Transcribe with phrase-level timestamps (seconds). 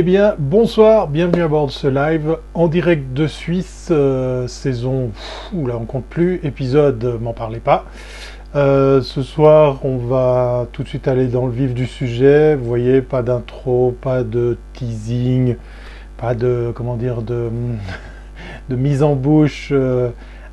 [0.00, 5.08] Eh bien, bonsoir, bienvenue à bord de ce live en direct de Suisse, euh, saison,
[5.08, 7.84] pff, là on compte plus, épisode, euh, m'en parlez pas.
[8.54, 12.54] Euh, ce soir, on va tout de suite aller dans le vif du sujet.
[12.54, 15.56] Vous voyez, pas d'intro, pas de teasing,
[16.16, 17.50] pas de, comment dire, de,
[18.70, 19.72] mise en bouche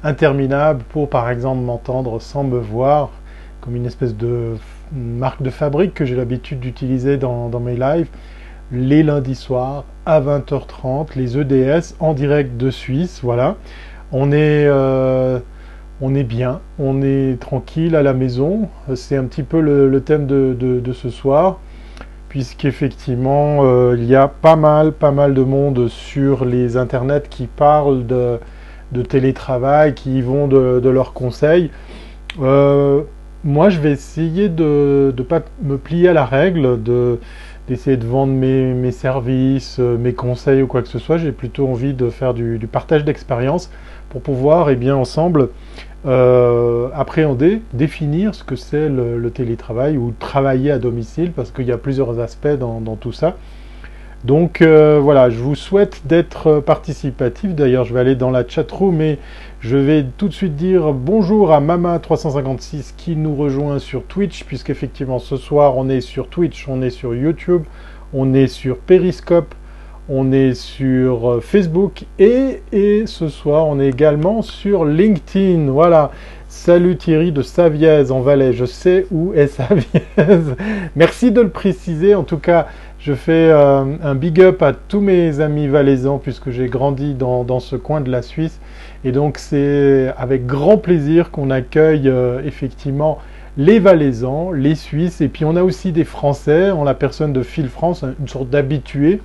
[0.04, 3.12] interminable pour, par exemple, m'entendre sans me voir,
[3.62, 4.56] comme une espèce de
[4.92, 8.09] marque de fabrique que j'ai l'habitude d'utiliser dans mes lives
[8.72, 13.20] les lundis soirs à 20h30, les EDS en direct de Suisse.
[13.24, 13.56] Voilà,
[14.12, 15.40] on est, euh,
[16.02, 18.70] on est bien, on est tranquille à la maison.
[18.96, 21.60] C'est un petit peu le, thème de, ce soir,
[22.30, 27.48] puisqu'effectivement, euh, il y a pas mal, pas mal de monde sur les internets qui
[27.48, 28.40] parlent de,
[29.10, 31.72] télétravail, qui vont de, de leurs conseils.
[32.42, 33.02] Euh,
[33.44, 37.20] moi, je vais essayer de ne pas me plier à la règle, de
[37.68, 41.18] d'essayer de vendre mes, services, euh, mes conseils ou quoi que ce soit.
[41.18, 43.70] J'ai plutôt envie de faire du, partage d'expérience
[44.09, 45.50] pour pouvoir, eh bien, ensemble,
[46.06, 51.72] euh, appréhender, définir ce que c'est le, télétravail ou travailler à domicile, parce qu'il y
[51.72, 53.36] a plusieurs aspects dans tout ça.
[54.25, 57.53] Donc euh, voilà, je vous souhaite d'être participatif.
[57.53, 59.19] D'ailleurs, je vais aller dans la chat room et
[59.59, 65.19] je vais tout de suite dire bonjour à Mama356 qui nous rejoint sur Twitch, puisqu'effectivement
[65.19, 67.66] ce soir on est sur Twitch, on est sur YouTube,
[68.13, 69.53] on est sur Periscope,
[70.09, 72.62] on est sur Facebook et,
[73.06, 75.69] ce soir on est également sur LinkedIn.
[75.69, 76.09] Voilà.
[76.47, 78.53] Salut Thierry de Savièse en Valais.
[78.53, 79.47] Je sais où est
[80.18, 80.56] Savièse.
[80.96, 82.16] Merci de le préciser.
[82.16, 82.68] En tout cas,
[83.06, 87.60] je fais euh, un big up à tous mes amis valaisans puisque j'ai grandi dans,
[87.60, 88.60] ce coin de la Suisse.
[89.04, 93.20] Et donc c'est avec grand plaisir qu'on accueille euh, effectivement
[93.58, 97.44] les Valaisans, les Suisses, et puis on a aussi des Français en la personne de
[97.44, 99.22] Phil France, une sorte d'habitué.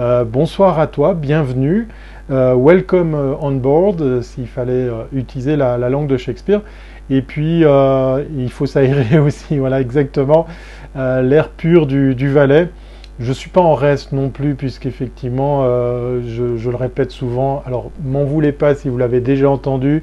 [0.00, 1.86] Euh, bonsoir à toi, bienvenue.
[2.28, 6.60] Welcome on board, s'il fallait utiliser la, la, langue de Shakespeare.
[7.08, 10.46] Et puis, il faut s'aérer aussi, voilà, exactement,
[10.94, 12.68] l'air pur du, du, Valais.
[13.20, 17.90] Je ne suis pas en reste non plus, puisqu'effectivement, je, je, le répète souvent, alors
[18.02, 20.02] m'en voulez pas si vous l'avez déjà entendu,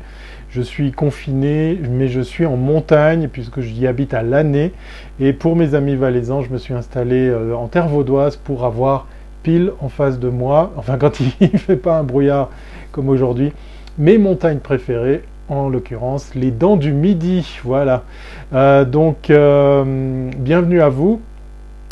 [0.50, 4.72] je suis confiné, mais je suis en montagne, puisque j'y habite à l'année.
[5.19, 9.07] Et pour mes amis valaisans, je me suis installé en terre vaudoise pour avoir
[9.44, 12.49] pile en face de moi, enfin quand il ne fait pas un brouillard
[12.91, 13.53] comme aujourd'hui,
[13.97, 18.03] mes montagnes préférées, en l'occurrence les dents du midi, voilà.
[18.53, 21.22] Euh, donc, euh, bienvenue à vous.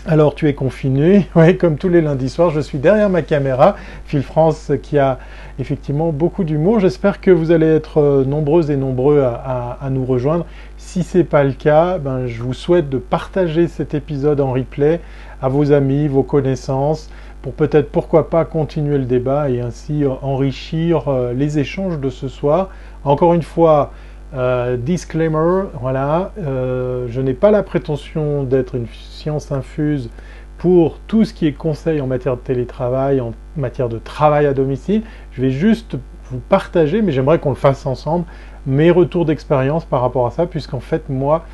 [0.07, 3.75] Alors tu es confiné, oui, comme tous les lundis soirs, je suis derrière ma caméra,
[4.05, 5.17] Phil France qui a
[5.57, 6.79] effectivement beaucoup d'humour.
[6.79, 10.45] J'espère que vous allez être euh, nombreuses et nombreux à nous rejoindre.
[10.77, 14.51] Si ce n'est pas le cas, ben, je vous souhaite de partager cet épisode en
[14.51, 15.01] replay
[15.41, 17.09] à vos amis, vos connaissances,
[17.41, 22.27] pour peut-être pourquoi pas continuer le débat et ainsi enrichir euh, les échanges de ce
[22.27, 22.69] soir.
[23.03, 23.91] Encore une fois,
[24.33, 30.09] euh, disclaimer, voilà, euh, je n'ai pas la prétention d'être une science infuse
[30.57, 34.53] pour tout ce qui est conseil en matière de télétravail, en matière de travail à
[34.53, 35.03] domicile.
[35.31, 35.97] Je vais juste
[36.31, 38.25] vous partager, mais j'aimerais qu'on le fasse ensemble,
[38.65, 41.45] mes retours d'expérience par rapport à ça, puisqu'en fait, moi,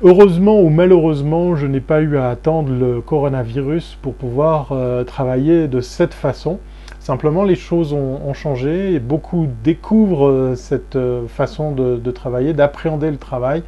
[0.00, 5.66] Heureusement ou malheureusement, je n'ai pas eu à attendre le coronavirus pour pouvoir euh, travailler
[5.66, 6.60] de cette façon.
[7.00, 13.10] Simplement, les choses ont, changé et beaucoup découvrent euh, cette euh, façon de, travailler, d'appréhender
[13.10, 13.62] le travail.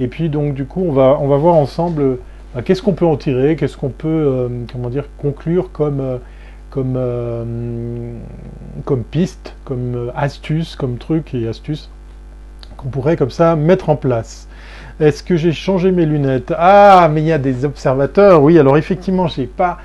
[0.00, 3.06] Et puis, donc, du coup, on va, on va voir ensemble euh, qu'est-ce qu'on peut
[3.06, 6.20] en tirer, qu'est-ce qu'on peut, comment dire, conclure comme,
[6.70, 6.98] comme,
[8.84, 11.90] comme piste, comme astuce, comme truc et astuce
[12.76, 14.48] qu'on pourrait comme ça mettre en place.
[15.00, 16.54] Est-ce que j'ai changé mes lunettes?
[16.56, 18.40] Ah, mais il y a des observateurs.
[18.40, 19.78] Oui, alors effectivement, j'ai pas,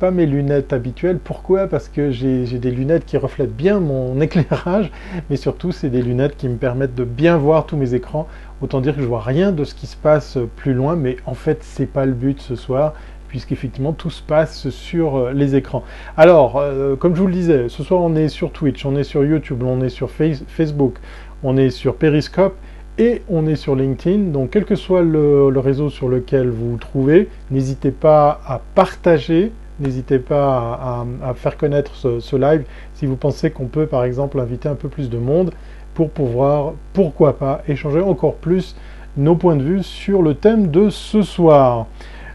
[0.00, 1.18] pas mes lunettes habituelles.
[1.22, 1.66] Pourquoi?
[1.66, 4.90] Parce que j'ai des lunettes qui reflètent bien mon éclairage,
[5.28, 8.28] mais surtout, c'est des lunettes qui me permettent de bien voir tous mes écrans.
[8.62, 11.34] Autant dire que je vois rien de ce qui se passe plus loin, mais en
[11.34, 12.94] fait, c'est pas le but ce soir
[13.28, 15.82] puisqu'effectivement tout se passe sur les écrans.
[16.16, 19.04] Alors, euh, comme je vous le disais, ce soir on est sur Twitch, on est
[19.04, 20.94] sur YouTube, on est sur face Facebook,
[21.42, 22.56] on est sur Periscope,
[22.98, 24.30] et on est sur LinkedIn.
[24.30, 29.52] Donc quel que soit le, réseau sur lequel vous vous trouvez, n'hésitez pas à partager,
[29.80, 32.64] n'hésitez pas à, faire connaître ce, live
[32.94, 35.52] si vous pensez qu'on peut par exemple inviter un peu plus de monde
[35.94, 38.76] pour pouvoir, pourquoi pas, échanger encore plus
[39.16, 41.86] nos points de vue sur le thème de ce soir.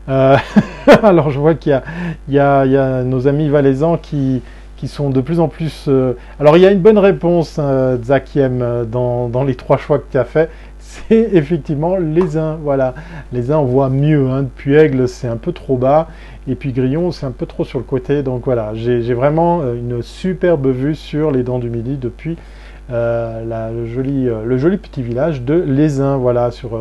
[0.09, 0.35] Euh,
[1.03, 1.79] alors je vois qu'il
[2.27, 4.41] y, y a, nos amis valaisans qui,
[4.87, 5.85] sont de plus en plus...
[5.87, 6.13] Euh...
[6.39, 10.05] Alors il y a une bonne réponse, euh, Zakiem, dans, dans, les trois choix que
[10.11, 10.49] tu as fait.
[10.79, 12.57] c'est effectivement les uns.
[12.61, 12.93] Voilà,
[13.31, 14.29] les uns on voit mieux.
[14.29, 14.43] Hein.
[14.43, 16.07] Depuis Aigle, c'est un peu trop bas.
[16.47, 18.23] Et puis Grillon, c'est un peu trop sur le côté.
[18.23, 22.37] Donc voilà, j'ai vraiment euh, une superbe vue sur les dents du midi depuis
[22.91, 26.17] euh, la, le, joli, euh, le joli petit village de Lézin.
[26.17, 26.79] Voilà, sur,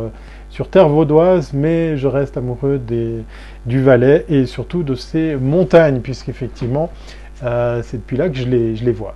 [0.49, 1.53] sur terre vaudoise.
[1.53, 3.23] Mais je reste amoureux des,
[3.67, 6.91] du Valais et surtout de ces montagnes, puisqu'effectivement,
[7.41, 9.15] c'est depuis là que je les, vois.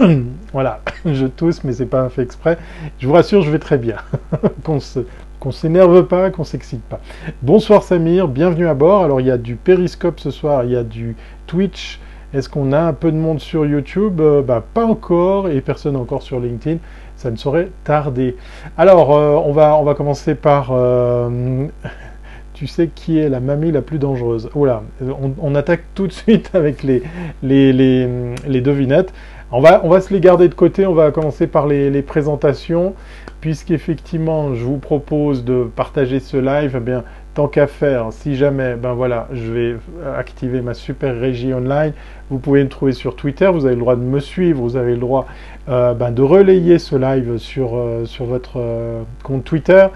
[0.52, 2.58] voilà, je tousse, mais c'est pas un fait exprès.
[2.98, 3.96] Je vous rassure, je vais très bien.
[4.64, 5.00] qu'on se,
[5.40, 7.00] qu'on s'énerve pas, qu'on s'excite pas.
[7.42, 9.04] Bonsoir Samir, bienvenue à bord.
[9.04, 11.16] Alors il y a du Periscope ce soir, il y a du
[11.46, 12.00] Twitch.
[12.32, 14.20] Est-ce qu'on a un peu de monde sur YouTube?
[14.20, 16.78] Euh, bah, Pas encore, et personne encore sur LinkedIn.
[17.16, 18.36] Ça ne saurait tarder.
[18.78, 20.72] Alors, euh, on va commencer par...
[22.54, 24.82] Tu sais qui est la mamie la plus dangereuse Oula,
[25.40, 27.02] on, attaque tout de suite avec les,
[27.42, 28.08] les, les,
[28.46, 29.12] les devinettes.
[29.54, 32.94] On va, on va se les garder de côté, on va commencer par les, présentations,
[33.42, 37.04] puisqu'effectivement, je vous propose de partager ce live, eh bien,
[37.34, 39.76] tant qu'à faire, si jamais, ben voilà, je vais
[40.16, 41.92] activer ma super régie online,
[42.30, 44.92] vous pouvez me trouver sur Twitter, vous avez le droit de me suivre, vous avez
[44.92, 45.26] le droit
[45.68, 49.86] euh, ben, de relayer ce live sur, euh, sur votre euh, compte Twitter.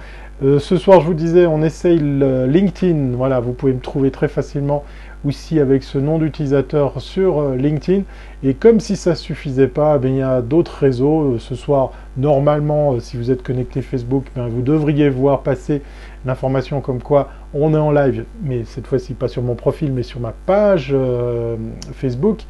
[0.40, 4.28] Ce soir, je vous disais, on essaye le LinkedIn, voilà, vous pouvez me trouver très
[4.28, 4.84] facilement
[5.26, 8.02] aussi avec ce nom d'utilisateur sur euh, LinkedIn.
[8.42, 11.34] Et comme si ça ne suffisait pas, eh il y a d'autres réseaux.
[11.34, 15.82] Euh, ce soir, normalement, euh, si vous êtes connecté Facebook, ben, vous devriez voir passer
[16.24, 20.02] l'information comme quoi on est en live, mais cette fois-ci pas sur mon profil, mais
[20.02, 20.94] sur ma page
[21.94, 22.40] Facebook.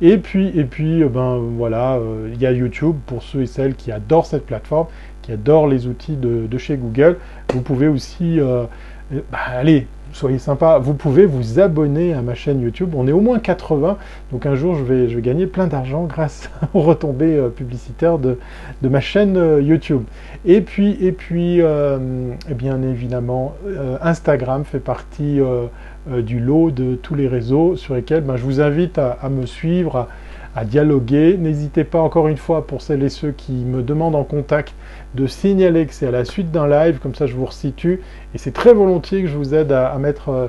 [0.00, 2.00] Et puis, et puis ben voilà,
[2.32, 4.86] il y a YouTube pour ceux et celles qui adorent cette plateforme,
[5.26, 7.18] qui adorent les outils de, chez Google.
[7.52, 8.38] Vous pouvez aussi,
[9.10, 9.86] bah, allez,
[10.16, 12.94] soyez sympa, vous pouvez vous abonner à ma chaîne YouTube.
[12.96, 13.98] On est au moins 80,
[14.32, 18.18] donc un jour je vais, je vais gagner plein d'argent grâce aux retombées euh, publicitaires
[18.18, 18.38] de,
[18.80, 20.02] de, ma chaîne euh, YouTube.
[20.46, 21.98] Et puis, et puis euh,
[22.50, 23.54] et bien évidemment,
[24.00, 25.40] Instagram fait partie
[26.08, 30.08] du lot de tous les réseaux sur lesquels ben, je vous invite à me suivre,
[30.54, 31.36] à dialoguer.
[31.36, 34.74] N'hésitez pas encore une fois pour celles et ceux qui me demandent en contact
[35.16, 38.00] de signaler que c'est à la suite d'un live, comme ça je vous resitue.
[38.34, 39.96] Et c'est très volontiers que je vous aide à,
[40.28, 40.48] euh,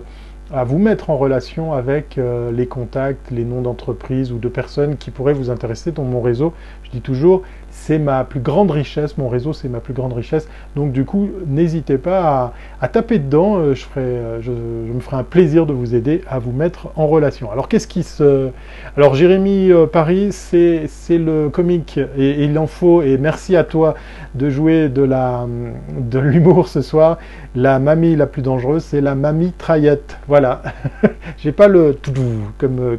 [0.66, 5.10] vous mettre en relation avec euh, les contacts, les noms d'entreprises ou de personnes qui
[5.10, 6.54] pourraient vous intéresser dans mon réseau.
[6.84, 7.42] Je dis toujours,
[7.88, 10.50] c'est ma plus grande richesse, mon réseau c'est ma plus grande richesse.
[10.76, 15.66] Donc du coup, n'hésitez pas à, taper dedans, euh, euh, je, me ferai un plaisir
[15.66, 17.50] de vous aider à vous mettre en relation.
[17.50, 18.50] Alors qu'est-ce qui se...
[18.98, 23.96] Alors Jérémy euh, Paris, c'est le comique et, il en faut, et merci à toi
[24.36, 27.20] de jouer de l'humour ce soir.
[27.56, 30.18] La mamie la plus dangereuse, c'est la mamie traillette.
[30.28, 30.62] Voilà.
[31.38, 32.12] J'ai pas le tout
[32.58, 32.98] comme,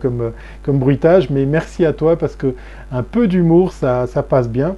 [0.63, 2.55] comme bruitage, mais merci à toi parce que
[2.93, 4.77] un peu d'humour, ça, passe bien.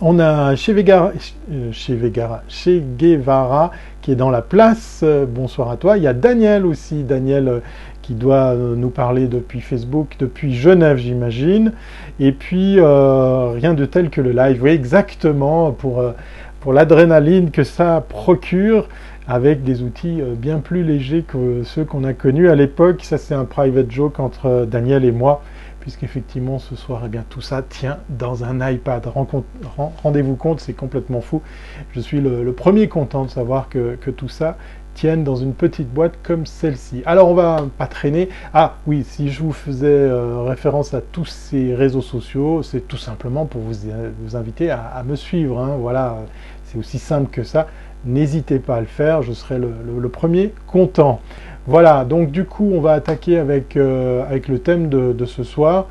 [0.00, 3.70] On a chez, euh, chez, Guevara
[4.02, 5.04] qui est dans la place.
[5.28, 5.96] bonsoir à toi.
[5.96, 7.60] Il y a Daniel aussi, Daniel euh,
[8.02, 11.72] qui doit euh, nous parler depuis Facebook, depuis Genève, j'imagine.
[12.18, 14.62] Et puis, rien de tel que le live.
[14.62, 16.02] Oui, exactement, pour,
[16.60, 18.88] pour l'adrénaline que ça procure
[19.28, 23.04] avec des outils bien plus légers que ceux qu'on a connus à l'époque.
[23.04, 25.42] Ça, c'est un private joke entre Daniel et moi
[25.82, 29.04] puisqu'effectivement ce soir, eh bien, tout ça tient dans un iPad.
[30.04, 31.42] Rendez-vous compte, c'est complètement fou.
[31.90, 34.56] Je suis le, premier content de savoir que, tout ça
[34.94, 37.02] tienne dans une petite boîte comme celle-ci.
[37.04, 38.28] Alors on va pas traîner.
[38.54, 42.98] Ah oui, si je vous faisais euh, référence à tous ces réseaux sociaux, c'est tout
[42.98, 43.74] simplement pour vous,
[44.22, 45.58] vous inviter à, me suivre.
[45.58, 45.76] Hein.
[45.80, 46.18] Voilà,
[46.66, 47.66] c'est aussi simple que ça.
[48.04, 51.20] N'hésitez pas à le faire, je serai le premier content.
[51.66, 55.86] Voilà, donc du coup, on va attaquer avec, euh, le thème de, ce soir.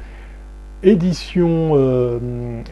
[0.84, 2.20] Édition, euh,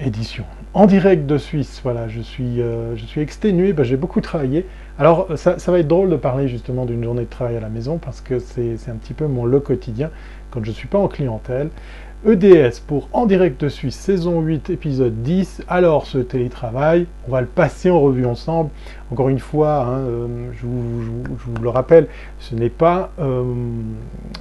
[0.02, 1.80] édition, en direct de Suisse.
[1.84, 4.66] Voilà, je suis, euh, exténué, ben, j'ai beaucoup travaillé.
[4.98, 7.70] Alors, ça, ça, va être drôle de parler justement d'une journée de travail à la
[7.70, 10.10] maison parce que c'est un petit peu mon lot quotidien
[10.52, 11.70] quand je ne suis pas en clientèle.
[12.28, 15.64] EDS pour En direct de Suisse, saison 8, épisode 10.
[15.70, 18.72] Alors, ce télétravail, on va le passer en revue ensemble.
[19.10, 22.08] Encore une fois, hein, euh, je, vous, le rappelle,
[22.40, 23.46] ce n'est pas euh,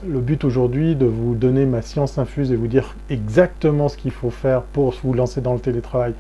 [0.05, 4.11] le but aujourd'hui de vous donner ma science infuse et vous dire exactement ce qu'il
[4.11, 6.15] faut faire pour vous lancer dans le télétravail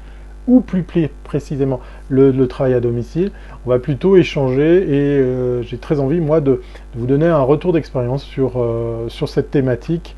[0.46, 0.84] ou plus
[1.24, 3.32] précisément le, travail à domicile.
[3.66, 6.62] On va plutôt échanger et euh, j'ai très envie, moi, de,
[6.94, 8.64] vous donner un retour d'expérience sur,
[9.08, 10.14] sur cette thématique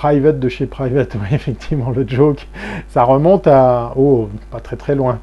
[0.00, 2.48] Private de chez Private, oui, effectivement, le joke,
[2.88, 3.92] ça remonte à...
[3.96, 5.18] Oh, pas très très loin.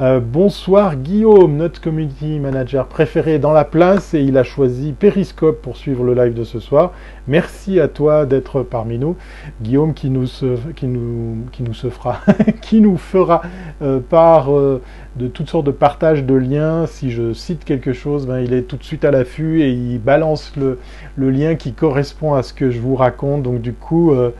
[0.00, 5.62] Euh, bonsoir Guillaume, notre community manager préféré dans la place, et il a choisi Periscope
[5.62, 6.92] pour suivre le live de ce soir.
[7.26, 9.16] Merci à toi d'être parmi nous.
[9.62, 12.20] Guillaume qui nous fera,
[12.60, 13.40] qui nous fera
[13.80, 14.82] euh, par euh,
[15.18, 16.86] de toutes sortes de partages de liens.
[16.86, 19.98] Si je cite quelque chose, ben, il est tout de suite à l'affût et il
[19.98, 20.78] balance le,
[21.16, 23.42] lien qui correspond à ce que je vous raconte.
[23.42, 24.30] Donc du coup, euh,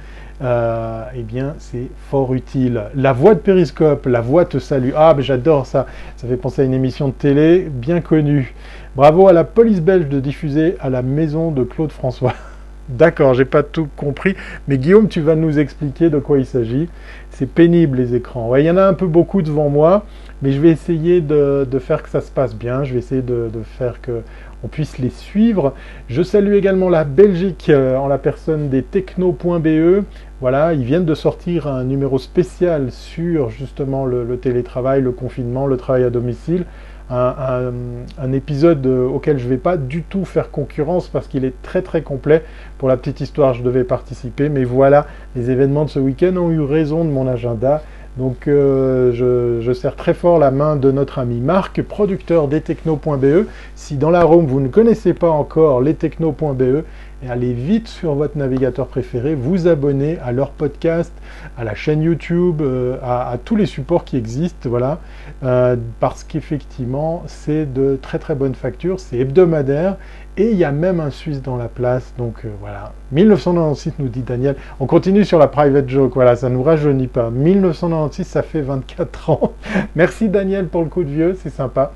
[0.42, 2.84] euh, eh bien, c'est fort utile.
[2.94, 4.90] La voix de Périscope, la voix te salue.
[4.96, 5.86] Ah, mais j'adore ça.
[6.16, 8.54] Ça fait penser à une émission de télé bien connue.
[8.94, 12.34] Bravo à la police belge de diffuser à la maison de Claude François.
[12.88, 14.34] D'accord, j'ai pas tout compris,
[14.66, 16.88] mais Guillaume, tu vas nous expliquer de quoi il s'agit.
[17.30, 18.48] C'est pénible les écrans.
[18.48, 20.06] Ouais, il y en a un peu beaucoup devant moi,
[20.42, 22.84] mais je vais essayer de, faire que ça se passe bien.
[22.84, 24.22] Je vais essayer de, faire que
[24.64, 25.74] on puisse les suivre.
[26.08, 30.04] Je salue également la Belgique euh, en la personne des techno.be.
[30.40, 35.76] Voilà, ils viennent de sortir un numéro spécial sur justement le télétravail, le confinement, le
[35.76, 36.64] travail à domicile
[37.10, 41.62] un, épisode euh, auquel je ne vais pas du tout faire concurrence parce qu'il est
[41.62, 42.42] très très complet.
[42.76, 46.50] Pour la petite histoire, je devais participer, mais voilà, les événements de ce week-end ont
[46.50, 47.82] eu raison de mon agenda.
[48.18, 53.46] Donc euh, je, serre très fort la main de notre ami Marc, producteur des techno.be.
[53.76, 56.82] Si dans la Rome vous ne connaissez pas encore les techno.be,
[57.28, 61.12] allez vite sur votre navigateur préféré, vous abonner à leur podcast,
[61.56, 64.98] à la chaîne YouTube, euh, à, tous les supports qui existent, voilà,
[65.44, 69.96] euh, parce qu'effectivement, c'est de très très bonnes factures, c'est hebdomadaire,
[70.38, 72.92] et il y a même un Suisse dans la place, donc euh, voilà.
[73.10, 74.54] 1996 nous dit Daniel.
[74.78, 77.28] On continue sur la private joke, voilà, ça ne nous rajeunit pas.
[77.30, 79.52] 1996, ça fait 24 ans.
[79.96, 81.92] Merci Daniel pour le coup de vieux, c'est sympa.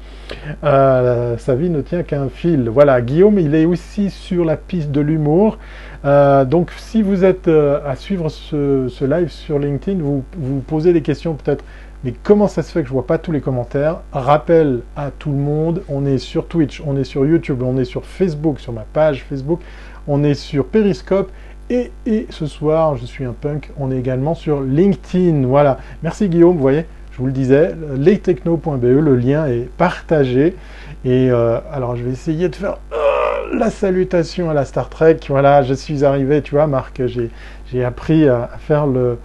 [0.65, 2.69] Euh, sa vie ne tient qu'un fil.
[2.69, 5.59] Voilà, Guillaume, il est aussi sur la piste de l'humour.
[6.05, 11.03] Euh, donc si vous êtes à suivre ce, live sur LinkedIn, vous vous posez des
[11.03, 11.65] questions peut-être
[12.05, 14.01] mais comment ça se fait que je vois pas tous les commentaires?
[14.13, 17.85] Rappel à tout le monde, on est sur Twitch, on est sur YouTube, on est
[17.85, 19.61] sur Facebook, sur ma page Facebook,
[20.09, 21.31] on est sur Periscope
[21.71, 25.47] et, et ce soir, je suis un punk, on est également sur LinkedIn.
[25.47, 25.79] Voilà.
[26.03, 30.57] Merci Guillaume, vous voyez, je vous le disais, lestechno.be, le lien est partagé.
[31.05, 35.19] Et euh, alors, je vais essayer de faire euh, la salutation à la Star Trek.
[35.29, 39.19] Voilà, je suis arrivé, tu vois, Marc, j'ai appris à faire le,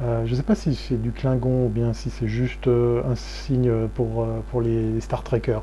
[0.00, 3.02] euh, je ne sais pas si c'est du Klingon ou bien si c'est juste euh,
[3.10, 5.62] un signe pour, euh, pour les Star Trekkers.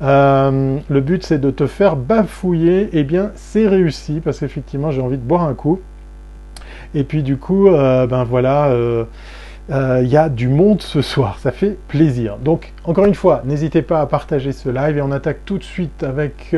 [0.00, 5.00] le but c'est de te faire bafouiller, et eh bien c'est réussi parce qu'effectivement j'ai
[5.00, 5.80] envie de boire un coup.
[6.94, 8.76] Et puis du coup, ben voilà,
[9.70, 12.36] il y a du monde ce soir, ça fait plaisir.
[12.36, 15.64] Donc encore une fois, n'hésitez pas à partager ce live et on attaque tout de
[15.64, 16.54] suite avec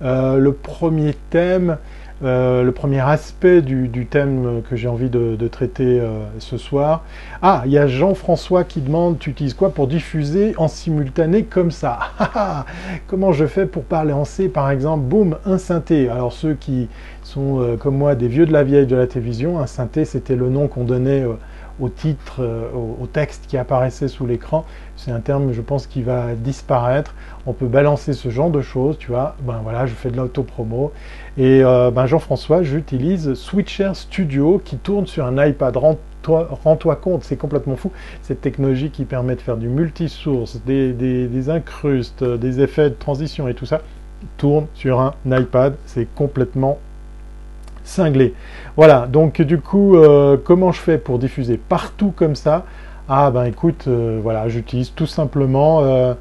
[0.00, 1.76] le premier thème.
[2.24, 7.04] Euh, le premier aspect du, thème que j'ai envie de, traiter euh, ce soir.
[7.42, 11.70] Ah, il y a Jean-François qui demande, tu utilises quoi pour diffuser en simultané comme
[11.70, 11.98] ça?
[13.06, 15.04] Comment je fais pour parler en C, par exemple?
[15.04, 16.08] Boum, un synthé.
[16.08, 16.88] Alors ceux qui
[17.22, 20.36] sont euh, comme moi des vieux de la vieille de la télévision, un synthé c'était
[20.36, 21.24] le nom qu'on donnait
[21.80, 22.42] au titre,
[22.74, 24.64] au, texte qui apparaissait sous l'écran.
[24.96, 27.14] C'est un terme, je pense, qui va disparaître.
[27.46, 29.36] On peut balancer ce genre de choses, tu vois.
[29.42, 30.90] Ben voilà, je fais de l'autopromo.
[31.38, 35.76] Et euh, ben Jean-François, j'utilise Switcher Studio qui tourne sur un iPad.
[35.76, 37.92] Rends-toi compte, c'est complètement fou.
[38.22, 43.46] Cette technologie qui permet de faire du multisource, des, des, incrustes, des effets de transition
[43.46, 43.82] et tout ça,
[44.36, 45.76] tourne sur un iPad.
[45.86, 46.80] C'est complètement
[47.84, 48.34] cinglé.
[48.76, 52.64] Voilà, donc du coup, euh, comment je fais pour diffuser partout comme ça?
[53.08, 56.16] Ah ben écoute, euh, voilà, j'utilise tout simplement...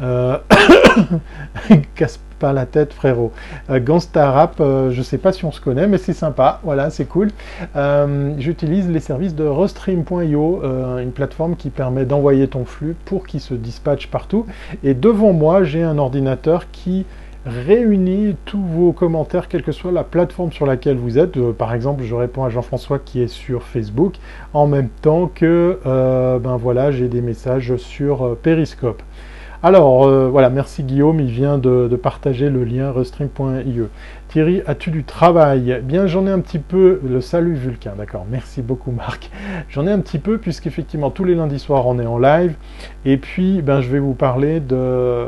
[1.94, 2.18] casse
[2.50, 3.30] la tête, frérot.
[3.70, 6.58] Euh, Ganstarap, euh, je sais pas si on se connaît, mais c'est sympa.
[6.64, 7.30] Voilà, c'est cool.
[7.76, 10.62] Euh, j'utilise les services de Rostream.io,
[10.98, 14.46] une plateforme qui permet d'envoyer ton flux pour qu'il se dispatche partout.
[14.82, 17.06] Et devant moi, j'ai un ordinateur qui
[17.44, 21.38] réunit tous vos commentaires, quelle que soit la plateforme sur laquelle vous êtes.
[21.52, 24.14] par exemple, je réponds à Jean-François qui est sur Facebook,
[24.54, 29.02] en même temps que, ben voilà, j'ai des messages sur Periscope.
[29.64, 33.82] Alors, euh, voilà, merci Guillaume, il vient de, partager le lien restream.ie.
[34.26, 35.80] Thierry, as-tu du travail?
[35.84, 39.30] Bien, j'en ai un petit peu, le salut Vulcain, d'accord, merci beaucoup Marc.
[39.68, 42.56] J'en ai un petit peu, puisqu'effectivement, tous les lundis soirs, on est en live,
[43.04, 45.26] et puis, ben, je vais vous parler de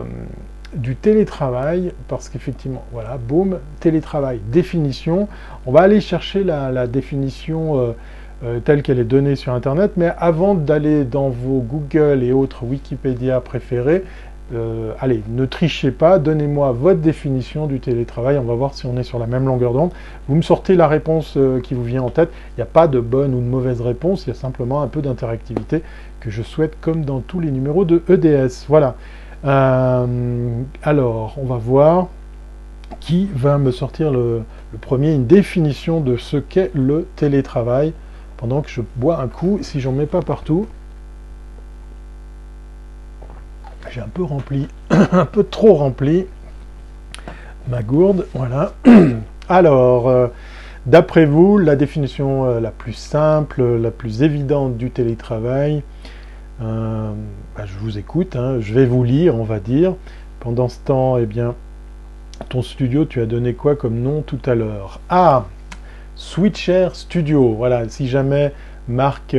[0.74, 5.28] du télétravail, parce qu'effectivement, voilà, boum, télétravail, définition.
[5.66, 7.92] On va aller chercher la, définition euh,
[8.44, 12.64] euh, telle qu'elle est donnée sur Internet, mais avant d'aller dans vos Google et autres
[12.64, 14.04] Wikipédia préférés,
[14.52, 18.98] euh, allez, ne trichez pas, donnez-moi votre définition du télétravail, on va voir si on
[18.98, 19.92] est sur la même longueur d'onde.
[20.28, 22.86] Vous me sortez la réponse euh, qui vous vient en tête, il n'y a pas
[22.86, 25.82] de bonne ou de mauvaise réponse, il y a simplement un peu d'interactivité
[26.20, 28.66] que je souhaite comme dans tous les numéros de EDS.
[28.68, 28.96] Voilà.
[29.42, 32.08] Alors, on va voir
[33.00, 34.42] qui va me sortir le
[34.80, 37.92] premier, une définition de ce qu'est le télétravail,
[38.44, 40.66] pendant que je bois un coup, si j'en mets pas partout.
[43.90, 46.26] J'ai un peu rempli, un peu trop rempli
[47.68, 48.74] ma gourde, voilà.
[49.48, 50.26] Alors, euh,
[50.84, 55.82] d'après vous, la définition euh, la plus simple, la plus évidente du télétravail,
[56.60, 57.12] euh,
[57.56, 59.94] bah, je vous écoute, hein, je vais vous lire, on va dire.
[60.40, 61.54] Pendant ce temps, eh bien,
[62.50, 65.00] ton studio, tu as donné quoi comme nom tout à l'heure?
[65.08, 65.46] Ah,
[66.16, 67.54] Switcher Studio.
[67.54, 68.52] Voilà, si jamais
[68.88, 69.36] Marc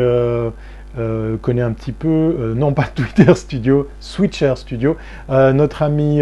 [1.41, 4.97] connaît un petit peu, non pas Twitter Studio, Switcher Studio,
[5.29, 6.21] notre ami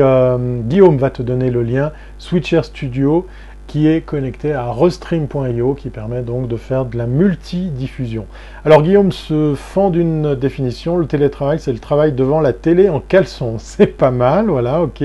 [0.67, 1.91] Guillaume va te donner le lien.
[2.17, 3.27] Switcher Studio,
[3.73, 8.27] qui est connecté à Restream.io qui permet donc de faire de la multidiffusion.
[8.65, 12.99] Alors Guillaume se fend d'une définition, le télétravail c'est le travail devant la télé en
[12.99, 13.55] caleçon.
[13.57, 15.03] C'est pas mal, voilà, ok.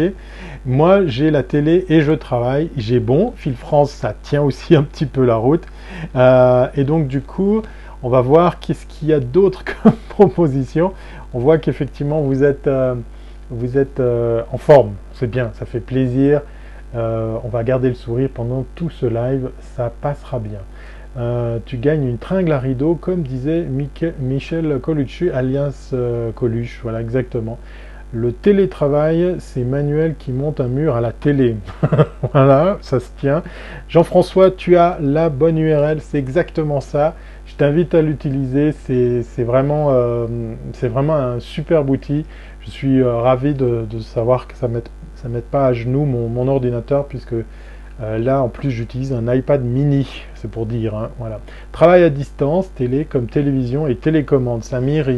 [0.67, 4.83] Moi j'ai la télé et je travaille, j'ai bon, Fil France ça tient aussi un
[4.83, 5.65] petit peu la route.
[6.15, 7.63] Euh, et donc du coup
[8.03, 10.93] on va voir qu'est-ce qu'il y a d'autre comme proposition.
[11.33, 12.95] On voit qu'effectivement vous êtes, euh,
[13.49, 16.43] vous êtes euh, en forme, c'est bien, ça fait plaisir.
[16.95, 20.61] Euh, on va garder le sourire pendant tout ce live, ça passera bien.
[21.19, 23.67] Euh, tu gagnes une tringle à rideau, comme disait
[24.21, 27.59] Michel Colucci, alias euh, Coluche, voilà exactement.
[28.15, 31.57] Le télétravail, c'est Manuel qui monte un mur à la télé.
[32.33, 33.43] voilà, ça se tient.
[33.89, 37.17] Jean-François, tu as la bonne URL, c'est exactement ça.
[37.45, 39.93] Je t'invite à l'utiliser, c'est vraiment,
[40.83, 42.25] vraiment un super outil.
[42.61, 44.83] Je suis ravi de, de, savoir que ça met
[45.21, 47.35] ça ne met pas à genoux mon, ordinateur puisque
[48.01, 50.95] euh, là en plus j'utilise un iPad mini, c'est pour dire.
[50.95, 51.41] Hein, voilà.
[51.73, 54.63] Travail à distance, télé comme télévision et télécommande.
[54.63, 55.09] Samir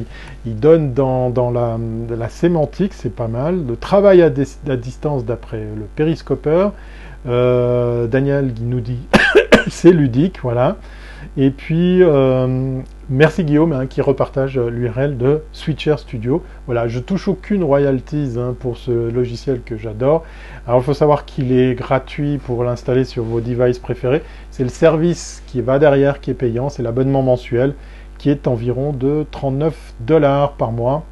[0.47, 3.67] il, donne dans, la, sémantique, c'est pas mal.
[3.67, 6.73] Le travail à, distance d'après le périscopeur.
[7.29, 9.01] Euh, Daniel qui nous dit
[9.69, 10.79] c'est ludique, voilà.
[11.37, 12.81] Et puis, euh,
[13.11, 16.43] merci Guillaume hein, qui repartage l'URL de Switcher Studio.
[16.67, 20.25] Voilà, je touche aucune royalties hein, pour ce logiciel que j'adore.
[20.67, 24.23] Alors, il faut savoir qu'il est gratuit pour l'installer sur vos devices préférés.
[24.51, 27.75] C'est le service qui va derrière qui est payant, c'est l'abonnement mensuel
[28.19, 31.05] qui est environ de 39 dollars par mois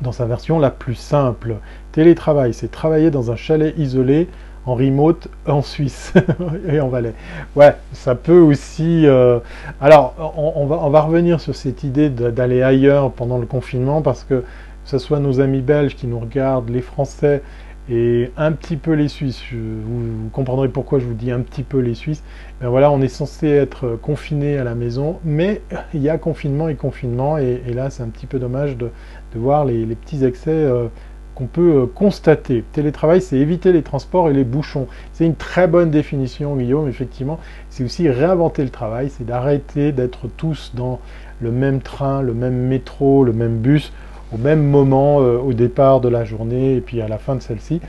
[0.00, 1.56] dans sa version la plus simple.
[1.92, 4.28] Télétravail, c'est travailler dans un chalet isolé
[4.66, 6.12] en remote en Suisse
[6.68, 7.14] et en Valais.
[7.56, 9.06] Ouais, ça peut aussi.
[9.06, 9.38] Euh,
[9.80, 14.44] alors, on, va, revenir sur cette idée d'aller ailleurs pendant le confinement parce que, que
[14.84, 17.42] ce soit nos amis belges qui nous regardent, les Français
[17.90, 21.78] et un petit peu les Suisses, vous, comprendrez pourquoi je vous dis un petit peu
[21.78, 22.22] les Suisses.
[22.60, 26.68] Ben voilà, on est censé être confiné à la maison, mais il y a confinement
[26.68, 28.90] et confinement, et, là c'est un petit peu dommage de,
[29.34, 30.50] voir les, petits excès.
[30.50, 30.86] Euh,
[31.34, 32.64] qu'on peut euh, constater.
[32.72, 34.86] Télétravail, c'est éviter les transports et les bouchons.
[35.12, 37.38] C'est une très bonne définition, Guillaume, effectivement.
[37.70, 41.00] C'est aussi réinventer le travail, c'est d'arrêter d'être tous dans
[41.40, 43.92] le même train, le même métro, le même bus,
[44.32, 47.42] au même moment, euh, au départ de la journée et puis à la fin de
[47.42, 47.80] celle-ci.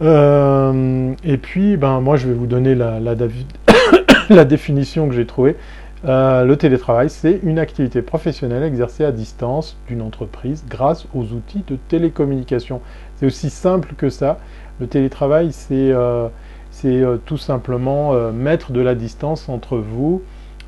[0.00, 5.56] Euh, et puis, ben, moi, je vais vous donner la, la définition que j'ai trouvée.
[6.04, 11.64] Euh, le télétravail, c'est une activité professionnelle exercée à distance d'une entreprise grâce aux outils
[11.66, 12.80] de télécommunication.
[13.16, 14.38] C'est aussi simple que ça.
[14.80, 16.28] Le télétravail, c'est euh,
[16.84, 20.22] euh, tout simplement mettre de la distance entre vous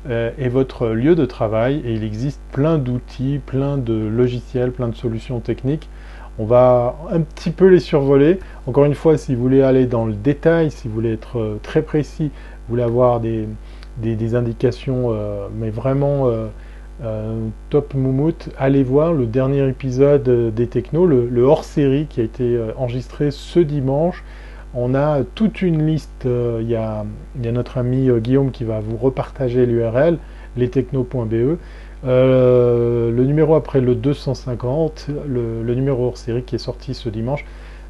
[0.09, 1.81] et votre lieu de travail.
[1.85, 5.87] Et il existe plein d'outils, plein de logiciels, plein de solutions techniques.
[6.39, 8.39] On va un petit peu les survoler.
[8.65, 11.83] Encore une fois, si vous voulez aller dans le détail, si vous voulez être très
[11.83, 13.47] précis, vous voulez avoir des,
[13.97, 16.47] des, indications, euh, mais vraiment euh,
[17.03, 18.49] euh, top moumoute.
[18.57, 24.23] Allez voir le dernier épisode des Technos, le, hors-série qui a été enregistré ce dimanche.
[24.73, 27.03] On a toute une liste, il y, a,
[27.35, 30.17] notre ami Guillaume qui va vous repartager l'URL,
[30.55, 31.57] lestechno.be.
[32.05, 37.45] le numéro après le 250, le, numéro hors série qui est sorti ce dimanche,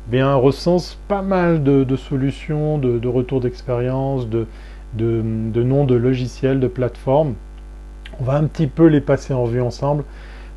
[0.07, 4.47] bien recense pas mal de, solutions, de, de retours d'expérience, de,
[4.93, 5.21] de,
[5.63, 7.34] noms de logiciels, de plateformes.
[8.19, 10.04] On va un petit peu les passer en vue ensemble,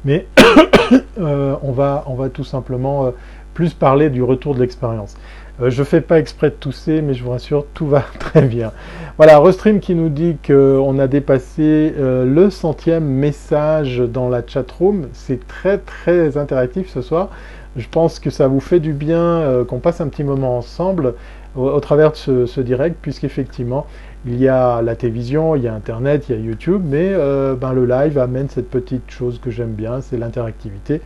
[0.05, 0.27] mais
[1.19, 3.11] euh, on, va, on va tout simplement euh,
[3.55, 5.17] plus parler du retour de l'expérience.
[5.63, 8.43] Euh, je ne fais pas exprès de tousser, mais je vous rassure, tout va très
[8.43, 8.73] bien.
[9.17, 15.07] Voilà, Restream qui nous dit qu'on a dépassé le centième message dans la chatroom.
[15.13, 17.31] C'est très très interactif ce soir.
[17.77, 21.15] Je pense que ça vous fait du bien qu'on passe un petit moment ensemble.
[21.55, 23.87] au, travers de ce, ce direct, puisqu'effectivement,
[24.27, 27.13] il y a la télévision, il y a Internet, il y a YouTube, mais
[27.61, 31.01] ben, le live amène cette petite chose que j'aime bien, c'est l'interactivité.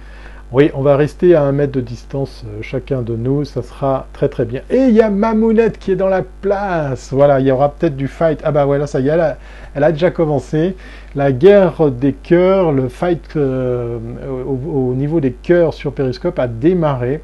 [0.50, 4.06] Oui, on va rester à un mètre de distance euh, chacun de nous, ça sera
[4.14, 4.62] très très bien.
[4.70, 7.12] Et il y a Mamounette qui est dans la place.
[7.12, 8.40] Voilà, il y aura peut-être du fight.
[8.44, 9.36] Ah bah voilà, ça y est,
[9.74, 10.74] elle a, déjà commencé.
[11.14, 13.98] La guerre des cœurs, le fight euh,
[14.46, 17.20] au, niveau des cœurs sur Periscope a démarré.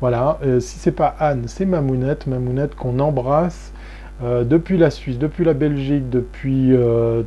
[0.00, 3.72] Voilà, euh, si c'est pas Anne, c'est Mamounette, Mamounette qu'on embrasse.
[4.20, 6.72] Depuis la Suisse, depuis la Belgique, depuis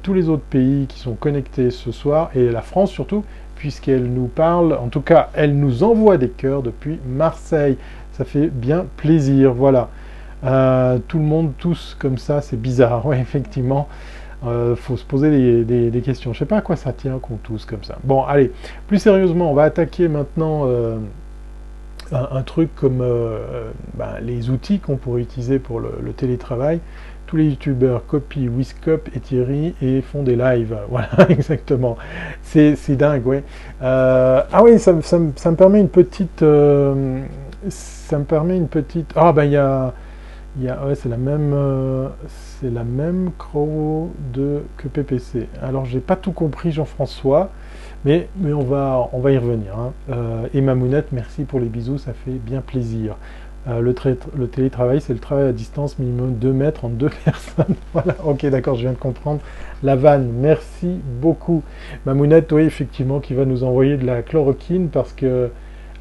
[0.03, 3.23] tous les autres pays qui sont connectés ce soir, et la France surtout,
[3.55, 7.77] puisqu'elle nous parle, en tout cas, elle nous envoie des cœurs depuis Marseille.
[8.13, 9.89] Ça fait bien plaisir, voilà.
[10.43, 13.87] Euh, tout le monde tous comme ça, c'est bizarre, oui, effectivement.
[14.43, 16.33] Euh, faut se poser des, questions.
[16.33, 17.99] Je sais pas à quoi ça tient qu'on tous comme ça.
[18.03, 18.51] Bon, allez,
[18.87, 20.97] plus sérieusement, on va attaquer maintenant euh,
[22.11, 23.03] un, truc comme
[23.93, 26.79] ben, les outils qu'on pourrait utiliser pour le télétravail
[27.31, 30.75] tous les youtubeurs copient Wiscop et Thierry et font des lives.
[30.89, 31.95] Voilà, exactement.
[32.41, 33.41] C'est dingue, ouais.
[33.81, 36.43] Euh, ah oui, ça, me permet une petite...
[36.43, 37.21] Euh,
[37.69, 39.13] ça me permet une petite...
[39.15, 39.93] Ah ben il y a...
[40.59, 41.53] Y c'est la même...
[41.53, 42.09] Euh,
[42.59, 43.31] c'est la même
[44.33, 45.47] de, que PPC.
[45.61, 47.49] Alors j'ai pas tout compris Jean-François,
[48.05, 49.77] mais, mais on, va, on va y revenir.
[49.77, 49.93] Hein.
[50.53, 53.15] et Mamounette, merci pour les bisous, ça fait bien plaisir.
[53.67, 57.75] Euh, le, télétravail, c'est le travail à distance minimum 2 mètres en deux personnes.
[57.93, 59.39] voilà, ok, d'accord, je viens de comprendre.
[59.83, 61.61] La vanne, merci beaucoup.
[62.05, 65.51] Mamounette, oui, effectivement, qui va nous envoyer de la chloroquine parce que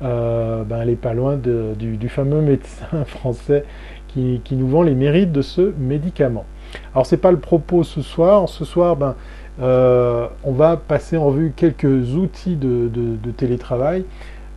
[0.02, 3.64] euh, ben, elle n'est pas loin du, fameux médecin français
[4.08, 6.46] qui, nous vend les mérites de ce médicament.
[6.94, 8.48] Alors, c'est pas le propos ce soir.
[8.48, 9.16] Ce soir, ben,
[9.60, 14.04] euh, on va passer en vue quelques outils de télétravail.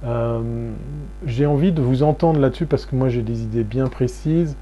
[0.06, 0.72] Euh,
[1.26, 4.56] j'ai envie de vous entendre là-dessus parce que moi j'ai des idées bien précises.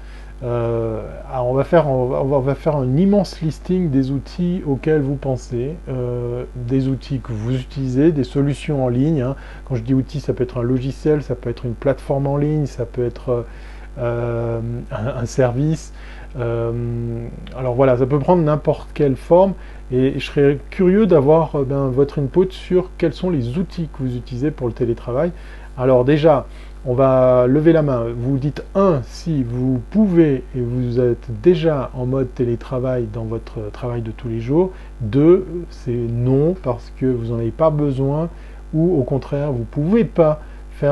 [0.44, 1.02] Euh,
[1.32, 5.76] on, va faire, un immense listing des outils auxquels vous pensez,
[6.56, 9.22] des outils que vous utilisez, des solutions en ligne.
[9.22, 9.36] Hein.
[9.64, 12.36] Quand je dis outils, ça peut être un logiciel, ça peut être une plateforme en
[12.36, 13.46] ligne, ça peut être
[14.00, 15.92] un, service.
[16.36, 19.54] Alors voilà, ça peut prendre n'importe quelle forme.
[19.92, 24.02] Et je serais curieux d'avoir euh, ben, votre input sur quels sont les outils que
[24.02, 25.32] vous utilisez pour le télétravail.
[25.76, 26.46] Alors déjà,
[26.86, 28.06] on va lever la main.
[28.16, 33.70] Vous dites 1 si vous pouvez et vous êtes déjà en mode télétravail dans votre
[33.70, 34.70] travail de tous les jours.
[35.02, 38.30] 2, c'est non parce que vous n'en avez pas besoin
[38.72, 40.40] ou au contraire, vous ne pouvez pas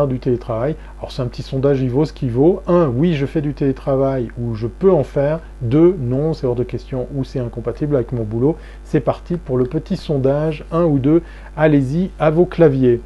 [0.07, 0.77] du télétravail.
[0.99, 2.63] Alors c'est un petit sondage, il vaut ce qu'il vaut.
[2.69, 5.41] Un, oui, je fais du télétravail ou je peux en faire.
[5.63, 8.57] Deux, non, c'est hors de question ou c'est incompatible avec mon boulot.
[8.85, 10.65] C'est parti pour le petit sondage.
[10.71, 11.23] Un ou deux,
[11.57, 13.01] allez-y à vos claviers.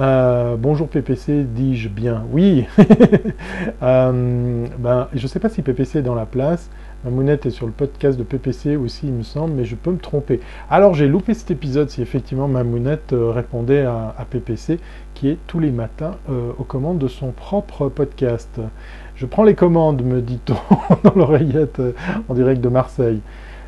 [0.00, 2.66] Euh, bonjour PPC, dis-je bien Oui.
[3.82, 6.70] euh, ben, je ne sais pas si PPC est dans la place.
[7.04, 9.98] Mamounette est sur le podcast de PPC aussi, il me semble, mais je peux me
[9.98, 10.40] tromper.
[10.70, 14.80] Alors j'ai loupé cet épisode si effectivement Mamounette euh, répondait à, PPC,
[15.12, 18.58] qui est tous les matins euh, aux commandes de son propre podcast.
[19.16, 20.56] Je prends les commandes, me dit-on
[21.04, 21.82] dans l'oreillette
[22.30, 23.20] en direct de Marseille.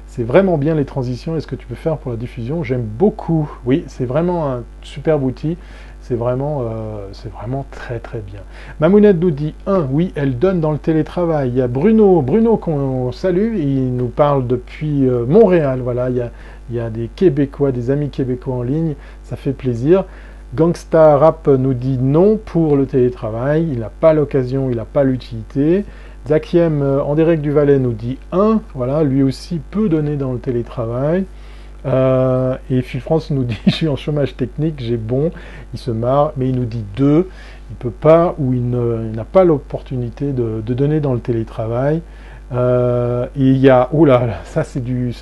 [0.07, 2.63] C'est vraiment bien les transitions et ce que tu peux faire pour la diffusion.
[2.63, 3.51] J'aime beaucoup.
[3.65, 5.57] Oui, c'est vraiment un superbe outil.
[6.03, 8.41] C'est vraiment, euh, c'est vraiment très très bien.
[8.81, 11.51] Mamounette nous dit 1, oui, elle donne dans le télétravail.
[11.51, 15.81] Il y a Bruno, Bruno qu'on salue, il nous parle depuis euh, Montréal.
[15.81, 16.17] Voilà, il
[16.73, 20.05] y, a, des Québécois, des amis québécois en ligne, ça fait plaisir.
[20.57, 25.05] Gangsta Rap nous dit non pour le télétravail, il n'a pas l'occasion, il n'a pas
[25.05, 25.85] l'utilité.
[26.27, 30.33] Zakiem euh, en direct du Valais nous dit 1, voilà, lui aussi peut donner dans
[30.33, 31.27] le télétravail.
[31.85, 35.31] Euh, et Phil France nous dit je suis en chômage technique, j'ai bon,
[35.73, 37.29] il se marre, mais il nous dit deux,
[37.71, 42.03] il peut pas ou il n'a pas l'opportunité de, donner dans le télétravail.
[42.53, 45.15] Euh, et il y a, oula, ça c'est du,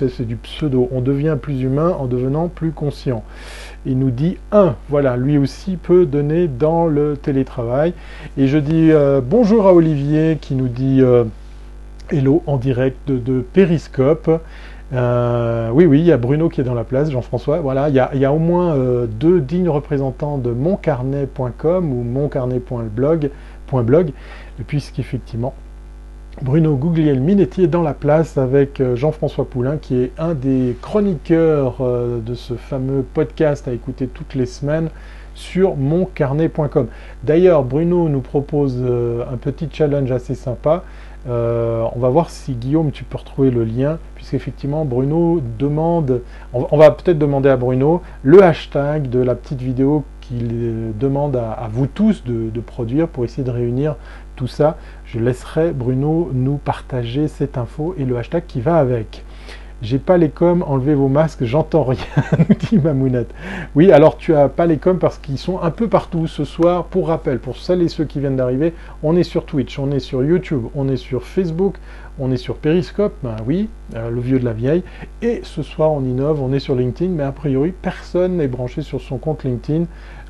[0.43, 3.23] pseudo, on devient plus humain en devenant plus conscient.
[3.85, 7.93] Il nous dit un, voilà, lui aussi peut donner dans le télétravail.
[8.37, 11.01] Et je dis euh, bonjour à Olivier qui nous dit
[12.11, 14.29] hello en direct de, de Périscope.
[14.93, 17.59] Euh, oui, oui, il y a Bruno qui est dans la place, Jean-François.
[17.59, 23.31] Voilà, il y, a, au moins euh, deux dignes représentants de moncarnet.com ou moncarnet.blog,
[24.67, 25.53] puisqu'effectivement,
[26.41, 31.77] Bruno Guglielminetti est dans la place avec euh, Jean-François Poulain, qui est un des chroniqueurs
[31.81, 34.89] de ce fameux podcast à écouter toutes les semaines
[35.35, 36.87] sur moncarnet.com.
[37.23, 40.83] D'ailleurs, Bruno nous propose un petit challenge assez sympa.
[41.27, 46.21] Euh, on va voir si Guillaume, tu peux retrouver le lien, puisqu'effectivement Bruno demande,
[46.53, 51.69] on, va peut-être demander à Bruno le hashtag de la petite vidéo qu'il demande à,
[51.71, 53.95] vous tous de, produire pour essayer de réunir
[54.35, 54.77] tout ça.
[55.05, 59.23] Je laisserai Bruno nous partager cette info et le hashtag qui va avec.
[59.81, 62.05] J'ai pas les coms, enlevez vos masques, j'entends rien,
[62.69, 63.33] dit Mamounette.
[63.73, 66.85] Oui, alors tu as pas les coms parce qu'ils sont un peu partout ce soir.
[66.85, 69.99] Pour rappel, pour celles et ceux qui viennent d'arriver, on est sur Twitch, on est
[69.99, 71.77] sur YouTube, on est sur Facebook,
[72.19, 74.83] on est sur Periscope, ben oui, euh, le vieux de la vieille.
[75.23, 78.83] Et ce soir, on innove, on est sur LinkedIn, mais a priori, personne n'est branché
[78.83, 79.85] sur son compte LinkedIn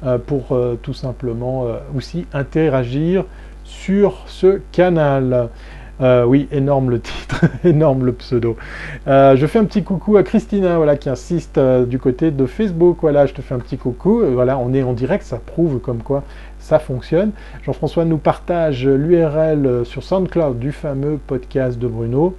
[0.06, 3.26] euh, pour euh, tout simplement aussi interagir
[3.66, 5.50] sur ce canal.
[6.02, 8.58] Euh, oui, énorme le titre, énorme le pseudo.
[9.08, 12.46] Euh, je fais un petit coucou à Christina, voilà, qui insiste euh, du côté de
[12.48, 12.98] Facebook.
[13.02, 14.24] Voilà, je te fais un petit coucou.
[14.34, 16.24] voilà, on est en direct, ça prouve comme quoi
[16.60, 17.32] ça fonctionne.
[17.64, 22.36] Jean-François nous partage l'URL sur SoundCloud du fameux podcast de Bruno.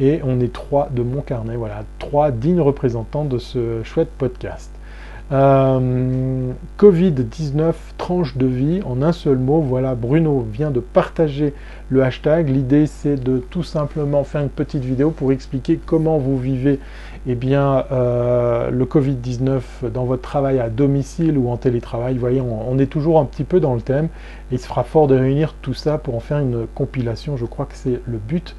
[0.00, 4.73] Et on est trois de mon carnet, voilà, trois dignes représentants de ce chouette podcast.
[5.32, 11.54] Euh, Covid-19, tranche de vie, en un seul mot, voilà, Bruno vient de partager
[11.88, 12.50] le hashtag.
[12.50, 16.78] L'idée, c'est de tout simplement faire une petite vidéo pour expliquer comment vous vivez
[17.26, 22.14] eh bien, euh, le Covid-19 dans votre travail à domicile ou en télétravail.
[22.14, 24.08] Vous voyez, on, est toujours un petit peu dans le thème.
[24.52, 27.38] Et il se fera fort de réunir tout ça pour en faire une compilation.
[27.38, 28.54] Je crois que c'est le but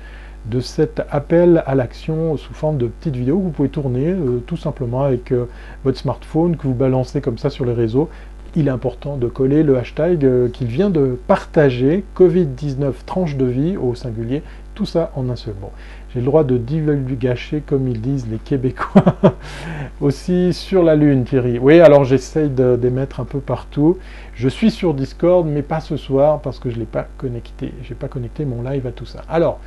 [0.50, 4.44] de cet appel à l'action sous forme de petites vidéos que vous pouvez tourner euh,
[4.46, 5.46] tout simplement avec euh,
[5.84, 8.10] votre smartphone, que vous balancez comme ça sur les réseaux.
[8.56, 13.46] Il est important de coller le hashtag euh, qu'il vient de partager, Covid-19 tranche de
[13.46, 14.44] vie au singulier,
[14.76, 15.72] tout ça en un seul mot.
[16.14, 19.04] J'ai le droit de divulgacher comme ils disent les Québécois.
[20.02, 21.60] Aussi sur la Lune, Thierry.
[21.60, 23.98] Oui, alors j'essaye d'émettre un peu partout.
[24.34, 27.74] Je suis sur Discord, mais pas ce soir parce que je ne l'ai pas connecté.
[27.84, 29.24] Je n'ai pas connecté mon live à tout ça.
[29.28, 29.60] Alors,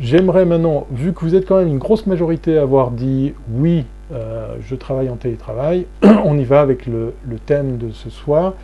[0.00, 3.84] J'aimerais maintenant, vu que vous êtes quand même une grosse majorité à avoir dit oui,
[4.12, 5.86] euh, je travaille en télétravail,
[6.24, 7.14] on y va avec le,
[7.46, 8.54] thème de ce soir.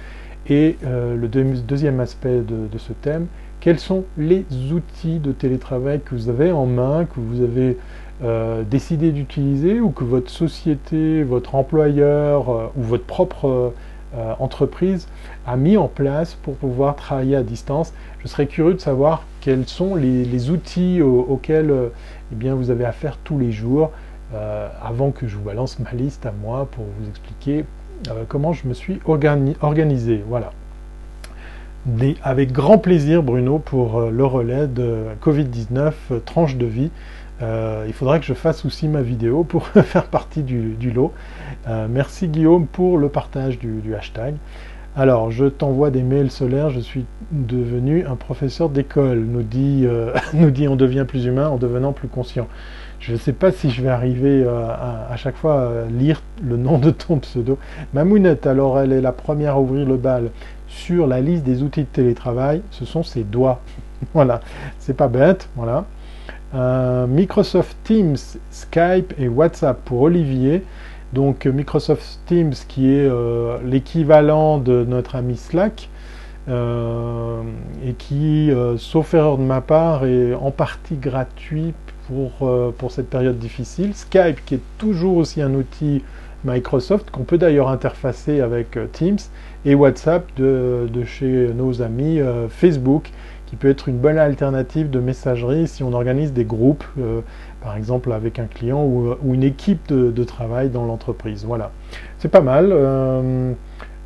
[0.49, 3.27] Et euh, le deuxième aspect de, ce thème,
[3.59, 7.79] quels sont les outils de télétravail que vous avez en main, que vous avez
[8.23, 13.73] euh, décidé d'utiliser ou que votre société, votre employeur ou votre propre
[14.39, 15.09] entreprise
[15.45, 17.93] a mis en place pour pouvoir travailler à distance?
[18.21, 21.89] Je serais curieux de savoir quels sont les, outils auxquels euh,
[22.33, 23.91] eh bien, vous avez affaire tous les jours,
[24.33, 27.67] euh, avant que je vous balance ma liste à moi pour vous expliquer
[28.09, 30.25] euh, comment je me suis organisé.
[30.27, 30.51] Voilà.
[32.23, 35.93] avec grand plaisir, Bruno, pour le relais de Covid-19,
[36.25, 36.91] tranche de vie.
[37.43, 41.13] il faudrait que je fasse aussi ma vidéo pour faire partie du, lot.
[41.91, 44.37] merci Guillaume pour le partage du hashtag.
[44.97, 50.13] Alors, je t'envoie des mails solaires, je suis devenu un professeur d'école, nous, dit, euh,
[50.35, 52.47] nous dit on devient plus humain en devenant plus conscient.
[53.01, 56.57] Je ne sais pas si je vais arriver euh, à, chaque fois à lire le
[56.57, 57.59] nom de ton pseudo.
[57.93, 60.31] Mamounette, alors elle est la première à ouvrir le bal
[60.69, 63.61] sur la liste des outils de télétravail, ce sont ses doigts.
[64.15, 64.41] voilà,
[64.79, 65.87] c'est pas bête, voilà.
[66.55, 68.17] Euh, Microsoft Teams,
[68.53, 70.63] Skype et WhatsApp pour Olivier.
[71.15, 75.89] Donc Microsoft Teams qui est euh, l'équivalent de notre ami Slack
[76.49, 77.41] euh,
[77.87, 81.73] et qui, euh, sauf erreur de ma part, est en partie gratuit
[82.09, 83.95] pour, pour cette période difficile.
[83.95, 86.03] Skype qui est toujours aussi un outil
[86.45, 89.17] Microsoft qu'on peut d'ailleurs interfacer avec Teams
[89.65, 93.11] et WhatsApp de, de chez nos amis Facebook
[93.47, 96.85] qui peut être une bonne alternative de messagerie si on organise des groupes
[97.65, 101.45] par exemple avec un client ou, euh, une équipe de, travail dans l'entreprise.
[101.45, 101.73] Voilà,
[102.19, 102.69] c'est pas mal.
[102.71, 103.53] Euh,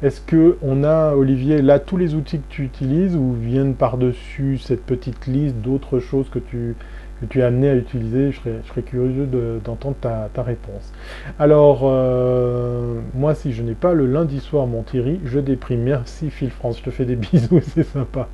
[0.00, 4.58] est-ce que on a, Olivier, là tous les outils que tu utilises ou viennent par-dessus
[4.58, 6.76] cette petite liste d'autres choses que tu,
[7.20, 9.28] que tu es amené à utiliser, je serais, curieux
[9.64, 10.92] d'entendre ta, réponse.
[11.38, 15.83] Alors, euh, moi, si je n'ai pas le lundi soir mon Thierry, je déprime.
[15.83, 18.28] Merci Phil France, je te fais des bisous, c'est sympa.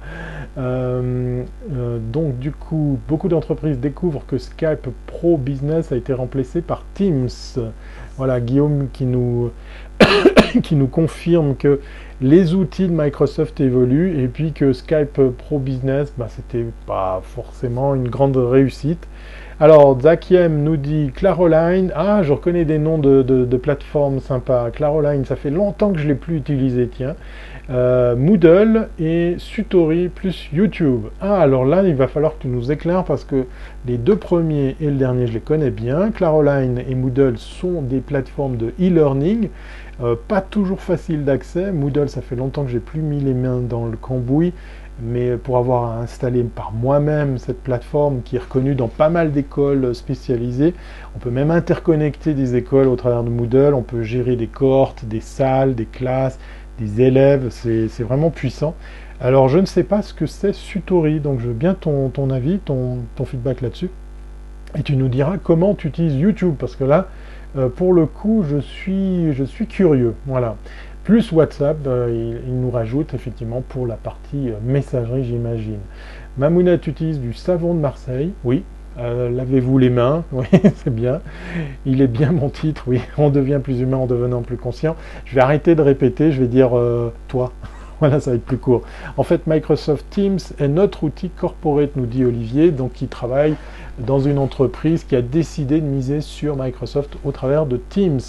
[0.58, 1.42] Euh,
[1.72, 6.84] euh, donc, du coup, beaucoup d'entreprises découvrent que Skype Pro Business a été remplacé par
[6.94, 7.28] Teams.
[8.16, 9.50] Voilà, Guillaume qui nous,
[10.62, 11.80] qui nous confirme que
[12.20, 17.94] les outils de Microsoft évoluent et puis que Skype Pro Business, bah, c'était pas forcément
[17.94, 19.06] une grande réussite.
[19.60, 21.92] Alors, Zakiem nous dit Claroline.
[21.94, 24.70] Ah, je reconnais des noms de, plateformes sympas.
[24.70, 27.14] Claroline, ça fait longtemps que je ne l'ai plus utilisé, tiens.
[27.70, 31.04] Euh, Moodle et Sutori plus YouTube.
[31.20, 33.46] Ah, alors là, il va falloir que tu nous éclaires parce que
[33.86, 36.10] les deux premiers et le dernier, je les connais bien.
[36.10, 39.48] Claroline et Moodle sont des plateformes de e-learning.
[40.02, 41.70] Euh, pas toujours facile d'accès.
[41.70, 44.52] Moodle, ça fait longtemps que j'ai plus mis les mains dans le cambouis,
[45.00, 49.94] mais pour avoir installé par moi-même cette plateforme qui est reconnue dans pas mal d'écoles
[49.94, 50.74] spécialisées,
[51.14, 55.04] on peut même interconnecter des écoles au travers de Moodle, on peut gérer des cohortes,
[55.04, 56.40] des salles, des classes,
[56.78, 58.74] des élèves, c'est vraiment puissant.
[59.20, 62.58] Alors je ne sais pas ce que c'est Sutori, donc je veux bien ton, avis,
[62.58, 63.90] ton feedback là-dessus.
[64.76, 67.06] Et tu nous diras comment tu utilises YouTube, parce que là,
[67.56, 70.14] euh, pour le coup, je suis, je curieux.
[70.26, 70.56] Voilà.
[71.04, 75.78] Plus WhatsApp, euh, il, nous rajoute effectivement pour la partie euh, messagerie, j'imagine.
[76.38, 78.64] Mamounette utilise du savon de Marseille, oui.
[78.96, 81.20] Lavez-vous les mains, oui, c'est bien.
[81.84, 83.00] Il est bien mon titre, oui.
[83.18, 84.94] On devient plus humain en devenant plus conscient.
[85.24, 86.70] Je vais arrêter de répéter, je vais dire
[87.28, 87.52] toi.
[88.00, 88.82] Voilà, ça va être plus court.
[89.16, 93.54] En fait, Microsoft Teams est notre outil corporate, nous dit Olivier, donc qui travaille
[93.98, 98.20] dans une entreprise qui a décidé de miser sur Microsoft au travers de Teams.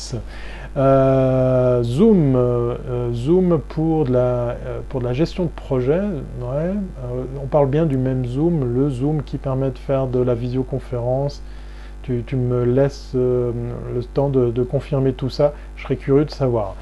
[0.77, 6.01] Euh, Zoom, euh, Zoom pour de, la, euh, pour de la gestion de projet,
[6.41, 11.41] on parle bien du même Zoom, le Zoom qui permet de faire de la visioconférence.
[12.03, 13.53] Tu, me laisses le
[14.13, 16.75] temps de, confirmer tout ça, je serais curieux de savoir.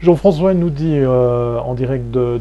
[0.00, 2.38] Jean-François nous dit en direct de,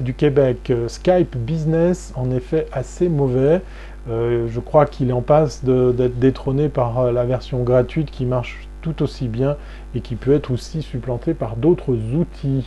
[0.00, 3.60] du Québec, Skype Business en effet assez mauvais.
[4.08, 8.66] Euh, je crois qu'il en passe d'être détrôné par euh, la version gratuite qui marche
[8.80, 9.56] tout aussi bien
[9.94, 12.66] et qui peut être aussi supplantée par d'autres outils.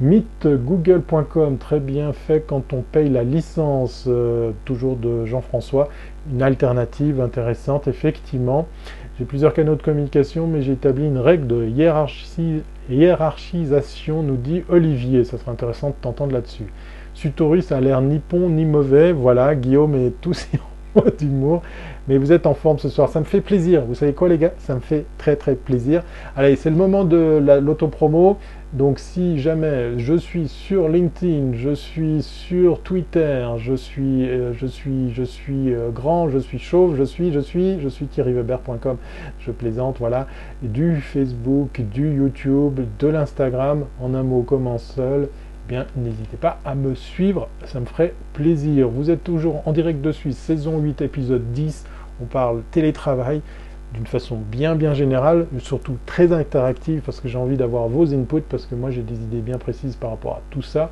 [0.00, 5.90] Meetgoogle.com, très bien fait quand on paye la licence, euh, toujours de Jean-François,
[6.32, 8.66] une alternative intéressante, effectivement.
[9.18, 11.68] J'ai plusieurs canaux de communication, mais j'ai établi une règle de
[12.88, 15.24] hiérarchisation, nous dit Olivier.
[15.24, 16.72] Ça serait intéressant de t'entendre là-dessus.
[17.12, 19.12] Sutori, ça a l'air ni bon ni mauvais.
[19.12, 20.48] Voilà, Guillaume est tous
[21.18, 21.62] d'humour.
[22.08, 23.08] Mais vous êtes en forme ce soir.
[23.08, 23.84] Ça me fait plaisir.
[23.86, 24.52] Vous savez quoi, les gars?
[24.58, 26.02] Ça me fait très, très plaisir.
[26.36, 28.38] Allez, c'est le moment de l'autopromo.
[28.72, 34.66] Donc, si jamais je suis sur LinkedIn, je suis sur Twitter, je suis, euh, je
[34.66, 38.96] suis, je suis euh, grand, je suis chauve, je suis, je suis, je suis thierryweber.com.
[39.40, 40.28] Je plaisante, voilà.
[40.62, 43.86] Du Facebook, du YouTube, de l'Instagram.
[44.00, 45.28] En un mot, comment seul
[45.96, 48.88] n'hésitez pas à me suivre, ça me ferait plaisir.
[48.88, 51.86] Vous êtes toujours en direct de Suisse, saison 8, épisode 10.
[52.22, 53.40] On parle télétravail
[53.94, 58.42] d'une façon bien bien générale, surtout très interactive parce que j'ai envie d'avoir vos inputs
[58.48, 60.90] parce que moi j'ai des idées bien précises par rapport à tout ça.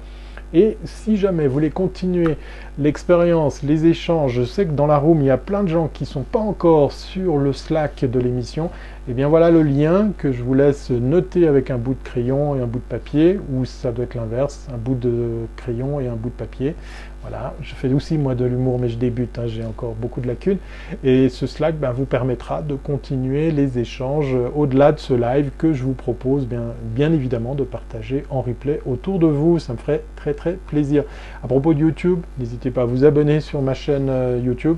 [0.55, 2.37] Et si jamais vous voulez continuer
[2.79, 5.91] l'expérience, les échanges, je sais que dans la room, il y a plein de gens
[5.93, 8.67] qui ne sont pas encore sur le Slack de l'émission.
[9.07, 12.03] Et eh bien voilà le lien que je vous laisse noter avec un bout de
[12.03, 16.01] crayon et un bout de papier, ou ça doit être l'inverse, un bout de crayon
[16.01, 16.75] et un bout de papier.
[17.23, 20.29] Voilà, je fais aussi moi de l'humour, mais je débute, hein, j'ai encore beaucoup de
[20.29, 20.59] lacunes.
[21.03, 25.73] Et ce Slack ben, vous permettra de continuer les échanges au-delà de ce live que
[25.73, 26.63] je vous propose bien,
[26.95, 29.59] bien évidemment de partager en replay autour de vous.
[29.59, 31.05] Ça me ferait très très plaisir.
[31.43, 34.77] À propos de YouTube, n'hésitez pas à vous abonner sur ma chaîne euh, YouTube.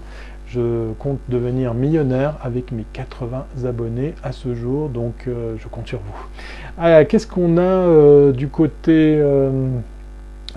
[0.49, 5.87] Je compte devenir millionnaire avec mes 80 abonnés à ce jour, donc euh, je compte
[5.87, 6.27] sur vous.
[6.77, 9.23] Ah, qu'est-ce qu'on a euh, du côté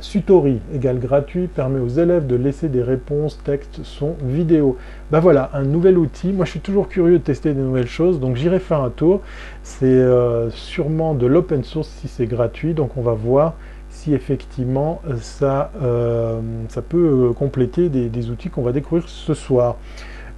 [0.04, 4.78] Sutori égale gratuit permet aux élèves de laisser des réponses texte, son, vidéo.
[5.12, 6.34] Ben voilà, un nouvel outil.
[6.34, 9.22] Moi, je suis toujours curieux de tester des nouvelles choses, donc j'irai faire un tour.
[9.64, 13.54] C'est euh, sûrement de l'open source si c'est gratuit, donc on va voir
[13.88, 19.78] si effectivement ça, euh, ça peut euh, compléter des outils qu'on va découvrir ce soir.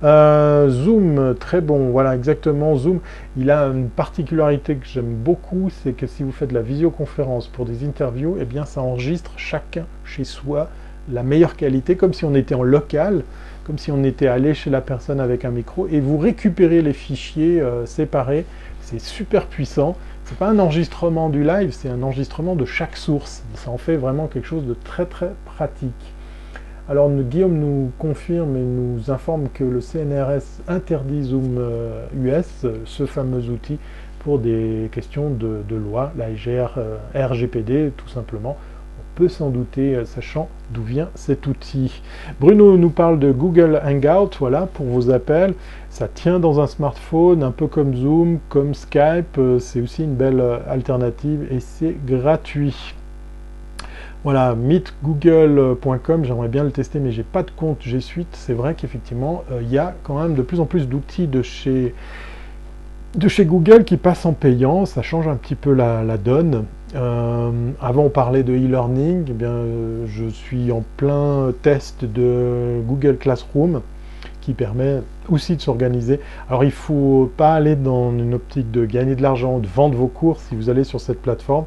[0.03, 2.75] Euh, Zoom, très bon, voilà exactement.
[2.75, 2.99] Zoom,
[3.37, 7.65] il a une particularité que j'aime beaucoup, c'est que si vous faites la visioconférence pour
[7.65, 10.69] des interviews, eh bien ça enregistre chacun chez soi
[11.11, 13.23] la meilleure qualité, comme si on était en local,
[13.63, 16.93] comme si on était allé chez la personne avec un micro, et vous récupérez les
[16.93, 18.45] fichiers euh, séparés.
[18.81, 19.95] C'est super puissant.
[20.25, 23.43] C'est pas un enregistrement du live, c'est un enregistrement de chaque source.
[23.55, 26.14] Ça en fait vraiment quelque chose de très très pratique.
[26.87, 31.57] Alors Guillaume nous confirme et nous informe que le CNRS interdit Zoom
[32.15, 33.79] US, euh, ce fameux outil,
[34.19, 38.55] pour des questions de, loi, la euh, RGPD tout simplement.
[38.99, 42.03] On peut s'en douter, euh, sachant d'où vient cet outil.
[42.39, 45.55] Bruno nous parle de Google Hangout, voilà, pour vos appels.
[45.89, 49.39] Ça tient dans un smartphone, un peu comme Zoom, comme Skype.
[49.57, 52.93] C'est aussi une belle alternative et c'est gratuit.
[54.25, 58.29] Voilà, meetgoogle.com, j'aimerais bien le tester, mais j'ai pas de compte G Suite.
[58.31, 61.43] C'est vrai qu'effectivement, euh, il y a quand même de plus en plus d'outils de
[61.43, 61.93] chez,
[63.45, 64.87] Google qui passent en payant.
[64.87, 66.65] Ça change un petit peu la, donne.
[66.95, 69.25] Euh, avant, on parlait de e-learning.
[69.29, 73.81] Eh je suis en plein test de Google Classroom
[74.41, 76.19] qui permet aussi de s'organiser.
[76.49, 79.95] Alors, il ne faut pas aller dans une optique de gagner de l'argent, de vendre
[79.95, 81.65] vos cours si vous allez sur cette plateforme.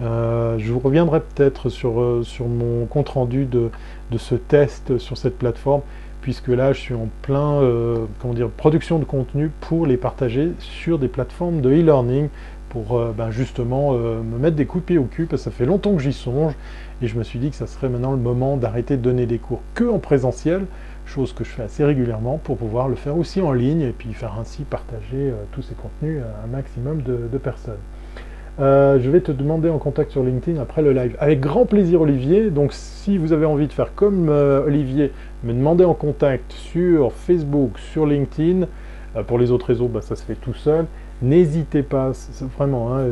[0.00, 3.70] Euh, je vous reviendrai peut-être sur, euh, mon compte rendu de,
[4.16, 5.82] ce test sur cette plateforme,
[6.20, 10.52] puisque là je suis en plein euh, comment dire, production de contenu pour les partager
[10.58, 12.28] sur des plateformes de e-learning,
[12.68, 15.66] pour ben, justement me mettre des coups de pied au cul, parce que ça fait
[15.66, 16.54] longtemps que j'y songe,
[17.02, 19.36] et je me suis dit que ça serait maintenant le moment d'arrêter de donner des
[19.36, 20.64] cours que en présentiel,
[21.04, 24.14] chose que je fais assez régulièrement, pour pouvoir le faire aussi en ligne, et puis
[24.14, 27.76] faire ainsi partager tous ces contenus à un maximum de personnes.
[28.60, 31.16] Euh, je vais te demander en contact sur LinkedIn après le live.
[31.18, 35.10] Avec grand plaisir Olivier, donc si vous avez envie de faire comme euh, Olivier,
[35.42, 38.66] me demander en contact sur Facebook, sur LinkedIn,
[39.16, 40.84] euh, pour les autres réseaux, bah, ça se fait tout seul.
[41.22, 42.12] N'hésitez pas
[42.58, 43.06] vraiment hein,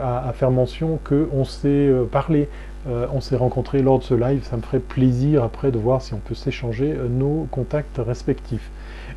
[0.00, 2.48] à, faire mention qu'on s'est parlé,
[2.88, 4.42] on s'est rencontré lors de ce live.
[4.42, 8.68] Ça me ferait plaisir après de voir si on peut s'échanger nos contacts respectifs.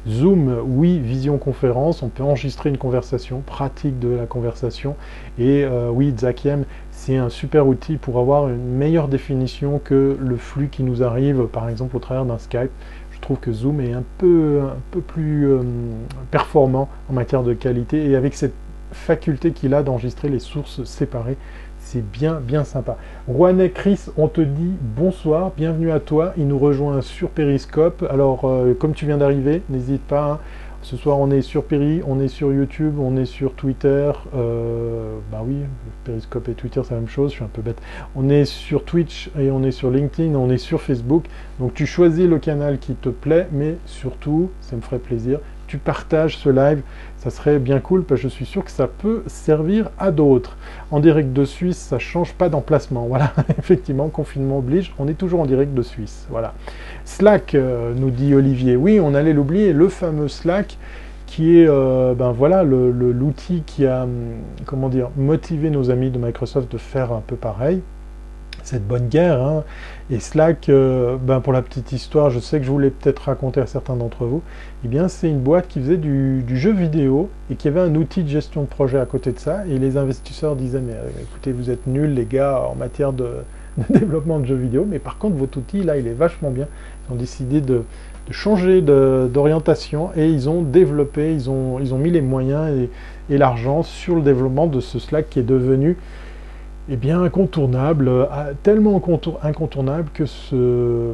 [0.07, 4.95] Zoom, oui, visioconférence, on peut enregistrer une conversation, pratique de la conversation.
[5.37, 10.37] Et euh, oui, Zakiem, c'est un super outil pour avoir une meilleure définition que le
[10.37, 12.71] flux qui nous arrive, par exemple, au travers d'un Skype.
[13.11, 15.61] Je trouve que Zoom est un peu, un peu plus euh,
[16.31, 18.53] performant en matière de qualité et avec cette
[18.91, 21.37] faculté qu'il a d'enregistrer les sources séparées,
[21.91, 22.97] c'est bien, bien sympa.
[23.27, 26.33] Rouanet Chris, on te dit bonsoir, bienvenue à toi.
[26.37, 28.05] Il nous rejoint sur Periscope.
[28.11, 30.33] Alors, euh, comme tu viens d'arriver, n'hésite pas.
[30.33, 30.39] Hein.
[30.83, 34.11] Ce soir, on est sur Peri, on est sur YouTube, on est sur Twitter.
[34.35, 35.55] Euh, bah oui,
[36.03, 37.81] Periscope et Twitter, c'est la même chose, je suis un peu bête.
[38.15, 41.25] On est sur Twitch et on est sur LinkedIn, on est sur Facebook.
[41.59, 45.79] Donc, tu choisis le canal qui te plaît, mais surtout, ça me ferait plaisir, tu
[45.79, 46.81] partages ce live,
[47.19, 50.57] ça serait bien cool parce que je suis sûr que ça peut servir à d'autres.
[50.89, 53.07] En direct de Suisse, ça change pas d'emplacement.
[53.07, 56.27] Voilà, effectivement, confinement oblige, on est toujours en direct de Suisse.
[56.29, 56.53] Voilà.
[57.03, 58.75] Slack, euh, nous dit Olivier.
[58.77, 60.77] Oui, on allait l'oublier, le fameux Slack
[61.25, 66.17] qui est euh, ben voilà l'outil qui a hum, comment dire motivé nos amis de
[66.17, 67.83] Microsoft de faire un peu pareil
[68.63, 69.41] cette bonne guerre.
[69.41, 69.63] Hein.
[70.11, 73.67] Et Slack, ben pour la petite histoire, je sais que je voulais peut-être raconter à
[73.67, 74.41] certains d'entre vous,
[74.83, 78.23] eh bien c'est une boîte qui faisait du, jeu vidéo et qui avait un outil
[78.23, 79.67] de gestion de projet à côté de ça.
[79.67, 83.27] Et les investisseurs disaient, mais euh, écoutez, vous êtes nuls les gars en matière de,
[83.91, 86.67] développement de jeux vidéo, mais par contre votre outil là, il est vachement bien.
[87.07, 87.83] Ils ont décidé de,
[88.31, 92.87] changer d'orientation et ils ont développé, ils ont, ils ont mis les moyens
[93.29, 95.97] et l'argent sur le développement de ce Slack qui est devenu
[96.91, 98.25] eh bien incontournable, euh,
[98.63, 98.99] tellement
[99.43, 101.13] incontournable que ce,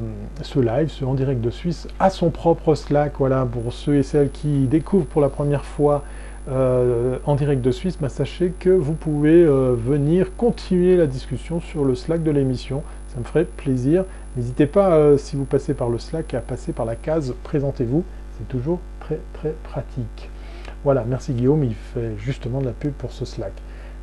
[0.56, 3.16] live, ce en direct de Suisse, a son propre Slack.
[3.20, 6.04] Voilà, pour ceux et celles qui découvrent pour la première fois
[6.48, 11.60] euh, en direct de Suisse, bah, sachez que vous pouvez euh, venir continuer la discussion
[11.60, 12.82] sur le Slack de l'émission.
[13.10, 14.06] Ça me ferait plaisir.
[14.38, 18.04] N'hésitez pas, si vous passez par le Slack, à passer par la case Présentez-vous.
[18.38, 20.30] C'est toujours très très pratique.
[20.86, 23.54] Voilà, merci Guillaume, il fait justement de la pub pour ce Slack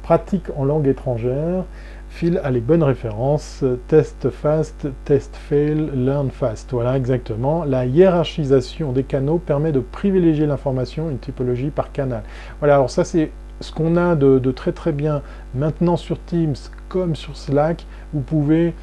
[0.03, 1.65] pratique en langue étrangère,
[2.13, 6.71] Phil a les bonnes références, test fast, test fail, learn fast.
[6.73, 7.65] Voilà exactement.
[7.65, 12.23] La hiérarchisation des canaux permet de privilégier l'information, une typologie par canal.
[12.59, 13.31] Voilà, alors ça c'est
[13.61, 15.23] ce qu'on a de, de, très très bien
[15.55, 16.55] maintenant sur Teams
[16.91, 17.87] comme sur Slack.
[18.13, 18.75] Vous pouvez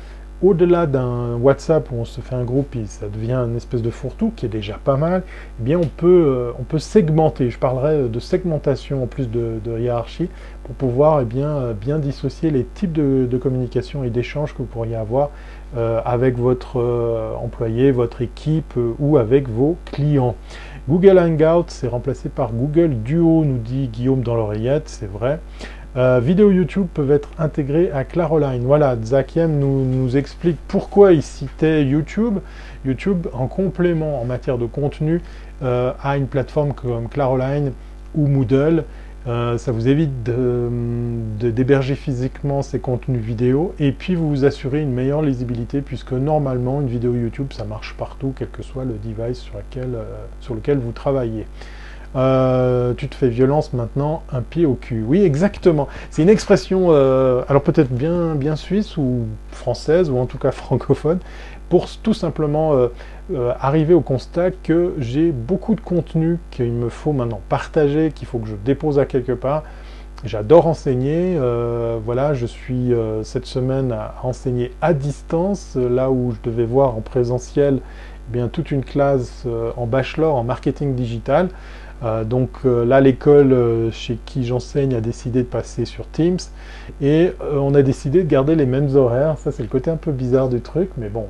[0.42, 3.90] au-delà d'un WhatsApp où on se fait un groupe et ça devient une espèce de
[3.90, 5.24] fourre-tout qui est déjà pas mal,
[5.60, 7.50] eh bien on peut, euh, on peut segmenter.
[7.50, 10.30] Je parlerai de segmentation en plus de, hiérarchie
[10.70, 14.66] pour pouvoir eh bien, euh, bien dissocier les types de, communication et d'échanges que vous
[14.66, 15.32] pourriez avoir
[15.76, 16.80] euh, avec votre
[17.42, 20.36] employé, votre équipe ou avec vos clients.
[20.88, 25.40] Google Hangout, c'est remplacé par Google Duo, nous dit Guillaume dans l'oreillette, c'est vrai.
[25.98, 28.64] Euh, vidéos YouTube peuvent être intégrées à Claroline.
[28.64, 32.40] Voilà, Zakiem nous, explique pourquoi il citait YouTube.
[32.86, 35.22] YouTube, en complément en matière de contenu,
[35.64, 37.72] euh, a une plateforme comme Claroline
[38.14, 38.84] ou Moodle.
[39.30, 44.92] Euh, ça vous évite d'héberger physiquement ces contenus vidéo et puis vous vous assurez une
[44.92, 49.38] meilleure lisibilité puisque normalement une vidéo YouTube ça marche partout quel que soit le device
[49.38, 49.90] sur, lequel,
[50.50, 51.46] lequel vous travaillez.
[52.16, 55.04] Euh, tu te fais violence maintenant, un pied au cul.
[55.08, 55.88] Oui, exactement.
[56.10, 60.52] C'est une expression, euh, alors peut-être bien, bien suisse ou française, ou en tout cas
[60.52, 61.20] francophone,
[61.70, 67.14] pour tout simplement euh, arriver au constat que j'ai beaucoup de contenu qu'il me faut
[67.14, 69.64] maintenant partager, qu'il faut que je dépose à quelque part.
[70.26, 71.40] J'adore enseigner.
[72.04, 72.92] voilà, je suis
[73.24, 77.80] cette semaine à enseigner à distance, là où je devais voir en présentiel
[78.28, 79.46] eh bien toute une classe
[79.78, 81.48] en bachelor en marketing digital.
[82.04, 86.38] Euh, donc euh, là, l'école euh, chez qui j'enseigne a décidé de passer sur Teams
[87.02, 89.38] et on a décidé de garder les mêmes horaires.
[89.38, 91.26] Ça, c'est le côté un peu bizarre du truc, mais bon,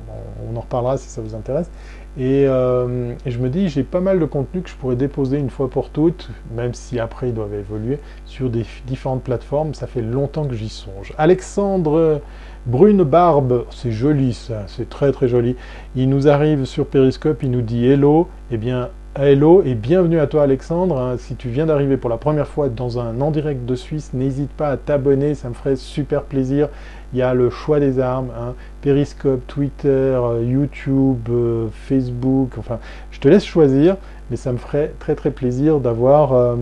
[0.48, 1.70] on, en reparlera si ça vous intéresse.
[2.18, 5.70] Et, je me dis, j'ai pas mal de contenu que je pourrais déposer une fois
[5.70, 8.50] pour toutes, même si après ils doivent évoluer, sur
[8.86, 9.74] différentes plateformes.
[9.74, 11.12] Ça fait longtemps que j'y songe.
[11.18, 12.20] Alexandre
[12.66, 15.56] Brune Barbe, c'est joli ça, c'est très très joli.
[15.94, 18.28] Il nous arrive sur Periscope, il nous dit Hello.
[18.50, 20.96] Eh bien, Hello et bienvenue à toi Alexandre.
[20.96, 24.12] Hein, si tu viens d'arriver pour la première fois dans un en direct de Suisse,
[24.14, 26.68] n'hésite pas à t'abonner, ça me ferait super plaisir.
[27.12, 32.78] Il y a le choix des armes, hein, Periscope, Twitter, euh, YouTube, euh, Facebook, enfin
[33.10, 33.96] je te laisse choisir,
[34.30, 36.54] mais ça me ferait très très plaisir d'avoir euh,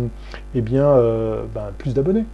[0.55, 0.97] eh bien,
[1.55, 2.25] ben, plus d'abonnés.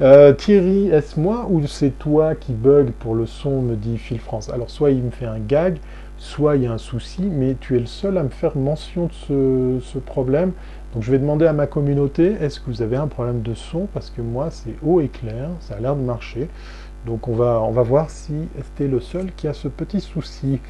[0.38, 4.50] Thierry, est-ce moi ou c'est toi qui bug pour le son, me dit Phil France
[4.50, 5.76] Alors soit il me fait un gag,
[6.24, 9.10] soit il y a un souci, mais tu es le seul à me faire mention
[9.28, 10.52] de ce, problème.
[10.94, 13.86] Donc je vais demander à ma communauté, est-ce que vous avez un problème de son?
[13.92, 16.48] Parce que moi, c'est haut et clair, ça a l'air de marcher.
[17.04, 20.60] Donc on va, voir si c'était le seul qui a ce petit souci.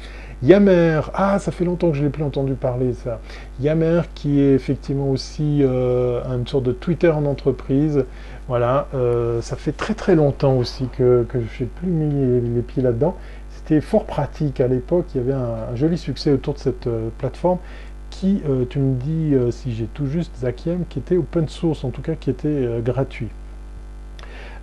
[0.43, 3.21] Yammer, ah ça fait longtemps que je l'ai plus entendu parler ça.
[3.61, 8.03] Yammer qui est effectivement aussi euh, une sorte de Twitter en entreprise.
[8.49, 12.83] Voilà, euh, ça fait très très longtemps aussi que, je n'ai plus mis les pieds
[12.83, 13.15] là-dedans
[13.65, 15.05] c'était fort pratique à l'époque.
[15.15, 17.57] Il y avait un, joli succès autour de cette euh, plateforme
[18.11, 21.83] qui, euh, tu me dis euh, si j'ai tout juste, Zakiem, qui était open source,
[21.83, 23.29] en tout cas qui était gratuit.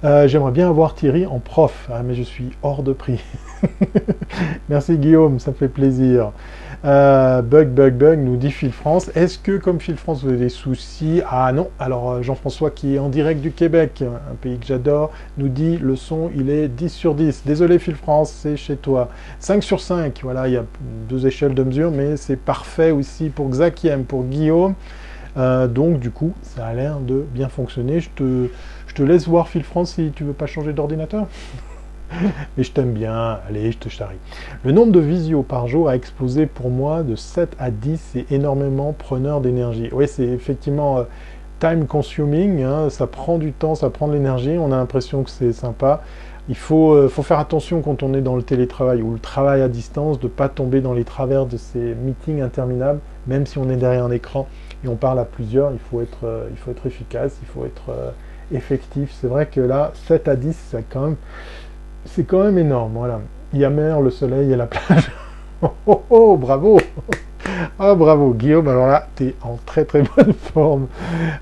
[0.03, 3.23] J'aimerais bien avoir Thierry en prof, ah, mais je suis hors de prix.
[4.69, 6.33] Merci Guillaume, ça fait plaisir.
[6.85, 9.11] Euh, bug, bug, bug, nous dit Phil France.
[9.15, 11.23] Est-ce que, comme Phil France, vous avez des soucis?
[11.29, 11.71] Ah non.
[11.79, 15.79] Alors, euh, Jean-François, qui est en direct du Québec, un pays que j'adore, nous dit
[15.79, 17.43] le son, il est 10 sur 10.
[17.47, 19.09] Désolé, Phil France, c'est chez toi.
[19.39, 20.21] 5 sur 5.
[20.23, 20.65] Voilà, il y a
[21.09, 24.75] deux échelles de mesure, mais c'est parfait aussi pour Xakiem, pour Guillaume.
[25.37, 28.01] Euh, donc, du coup, ça a l'air de bien fonctionner.
[28.01, 28.49] Je te,
[28.87, 31.27] je te laisse voir, Phil France, si tu veux pas changer d'ordinateur.
[32.57, 34.19] Mais je t'aime bien, allez, je te charrie.
[34.65, 38.33] Le nombre de visios par jour a explosé pour moi de 7 à 10, c'est
[38.33, 39.89] énormément preneur d'énergie.
[39.93, 41.05] Oui, c'est effectivement euh,
[41.61, 45.31] time consuming, hein, ça prend du temps, ça prend de l'énergie, on a l'impression que
[45.31, 46.03] c'est sympa.
[46.49, 49.63] Il faut, euh, faut, faire attention quand on est dans le télétravail ou le travail
[49.63, 52.99] à distance, de ne pas tomber dans les travers de ces meetings interminables,
[53.29, 54.49] même si on est derrière un écran
[54.85, 57.65] et on parle à plusieurs, il faut être, euh, il faut être efficace, il faut
[57.65, 58.13] être
[58.53, 59.17] effectif.
[59.21, 61.17] C'est vrai que là, 7 à 10, ça quand même
[62.05, 63.21] c'est quand même énorme, voilà.
[63.53, 65.11] Il y a mer, le soleil et la plage.
[65.63, 66.79] oh, oh, oh, bravo
[67.79, 70.87] Ah, bravo, Guillaume, alors là, tu es en très très bonne forme.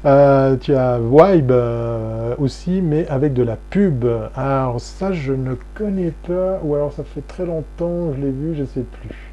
[0.04, 4.06] Euh, tu as Vibe euh, aussi, mais avec de la pub.
[4.34, 8.54] Alors ça, je ne connais pas, ou alors ça fait très longtemps, je l'ai vu,
[8.54, 9.30] je ne sais plus.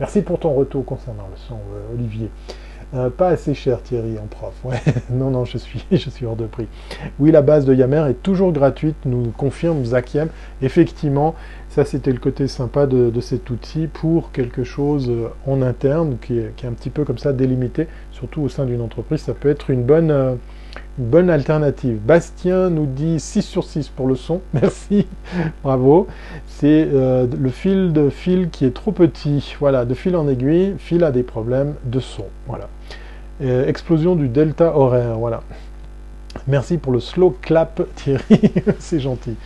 [0.00, 2.30] Merci pour ton retour concernant le son, euh, Olivier.
[2.94, 4.54] Euh, pas assez cher Thierry en prof.
[5.10, 6.66] Non, non, je suis, je suis hors de prix.
[7.18, 10.28] Oui, la base de Yammer est toujours gratuite, nous confirme Zakiem.
[10.62, 11.34] Effectivement,
[11.68, 16.38] ça c'était le côté sympa de, cet outil pour quelque chose euh, en interne qui
[16.38, 19.20] est, un petit peu comme ça délimité, surtout au sein d'une entreprise.
[19.20, 20.34] Ça peut être une bonne, euh,
[20.98, 21.98] une bonne alternative.
[21.98, 24.40] Bastien nous dit 6 sur 6 pour le son.
[24.54, 25.06] Merci,
[25.62, 26.06] bravo.
[26.46, 29.54] C'est le fil de fil qui est trop petit.
[29.60, 32.24] Voilà, de fil en aiguille, fil a des problèmes de son.
[32.46, 32.68] Voilà.
[33.40, 35.42] Euh, explosion du delta horaire, voilà.
[36.48, 38.40] Merci pour le slow clap, Thierry,
[38.80, 39.36] c'est gentil.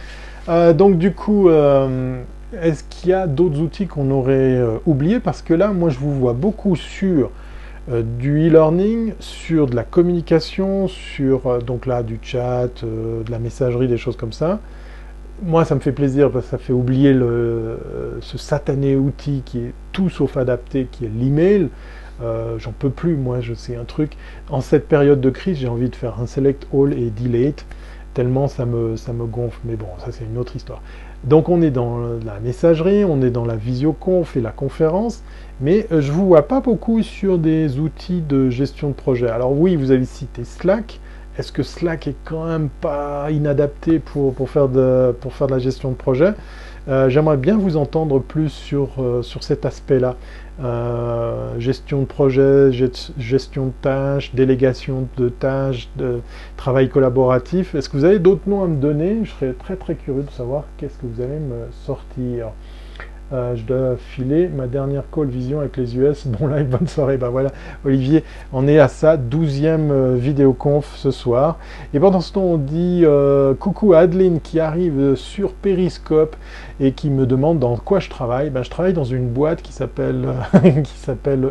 [0.48, 2.22] Euh, donc du coup, euh,
[2.60, 5.20] est-ce qu'il y a d'autres outils qu'on aurait oubliés?
[5.20, 7.30] Parce que là, moi, je vous vois beaucoup sur
[7.88, 13.98] du e-learning, sur de la communication, sur donc là du chat, de la messagerie, des
[13.98, 14.60] choses comme ça.
[15.42, 17.78] Moi, ça me fait plaisir parce que ça fait oublier le,
[18.20, 21.68] ce satané outil qui est tout sauf adapté, qui est l'email.
[22.20, 24.16] Euh, j'en peux plus, moi, je sais un truc.
[24.50, 27.64] En cette période de crise, j'ai envie de faire un select all et delete,
[28.14, 29.60] tellement ça me, ça me gonfle.
[29.64, 30.82] Mais bon, ça c'est une autre histoire.
[31.24, 35.22] Donc on est dans la messagerie, on est dans la visioconf et la conférence,
[35.60, 39.28] mais euh, je vous vois pas beaucoup sur des outils de gestion de projet.
[39.28, 40.98] Alors oui, vous avez cité Slack.
[41.38, 45.52] Est-ce que Slack est quand même pas inadapté pour, pour, faire, de, pour faire de
[45.52, 46.34] la gestion de projet?
[46.88, 48.88] Euh, J'aimerais bien vous entendre plus sur,
[49.22, 50.16] sur cet aspect-là.
[50.60, 55.88] Euh, gestion de projet, gestion de tâches, délégation de tâches,
[56.56, 57.74] travail collaboratif.
[57.74, 59.24] Est-ce que vous avez d'autres noms à me donner?
[59.24, 62.48] Je serais très très curieux de savoir qu'est-ce que vous allez me sortir.
[63.32, 66.26] Euh, je dois filer ma dernière call vision avec les US.
[66.38, 67.16] Bon live, bonne soirée.
[67.16, 67.50] Ben voilà,
[67.84, 71.58] Olivier, on est à sa douzième euh, vidéoconf ce soir.
[71.94, 76.36] Et pendant ce temps, on dit euh, coucou à Adeline qui arrive sur Periscope
[76.80, 78.50] et qui me demande dans quoi je travaille.
[78.50, 80.26] Ben, je travaille dans une boîte qui s'appelle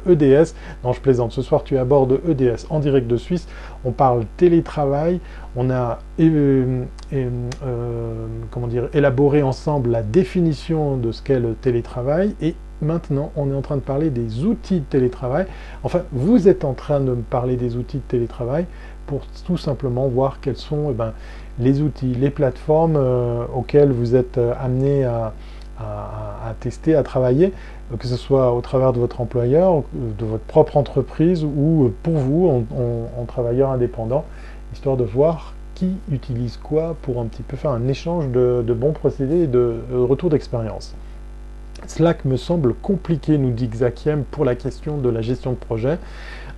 [0.10, 0.54] EDS.
[0.84, 1.32] Non, je plaisante.
[1.32, 3.48] Ce soir, tu es à bord de EDS en direct de Suisse.
[3.86, 5.20] On parle télétravail
[5.56, 6.86] on a euh,
[8.52, 13.56] comment dire, élaboré ensemble la définition de ce qu'est le télétravail et maintenant on est
[13.56, 15.46] en train de parler des outils de télétravail.
[15.84, 18.66] Enfin, vous êtes en train de me parler des outils de télétravail
[19.08, 21.14] pour tout simplement voir quels sont eh ben,
[21.60, 25.34] les outils, les plateformes euh, auxquelles vous êtes amené à,
[26.60, 27.54] tester, à travailler,
[27.98, 32.66] que ce soit au travers de votre employeur, de votre propre entreprise ou pour vous
[33.18, 34.24] en, travailleur indépendant,
[34.74, 38.92] histoire de voir qui utilise quoi pour un petit peu faire un échange de, bons
[38.92, 40.94] procédés et de retour d'expérience.
[41.88, 45.98] Slack me semble compliqué, nous dit Xakiem, pour la question de la gestion de projet.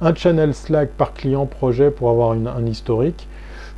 [0.01, 3.27] Un channel Slack par client projet pour avoir un historique.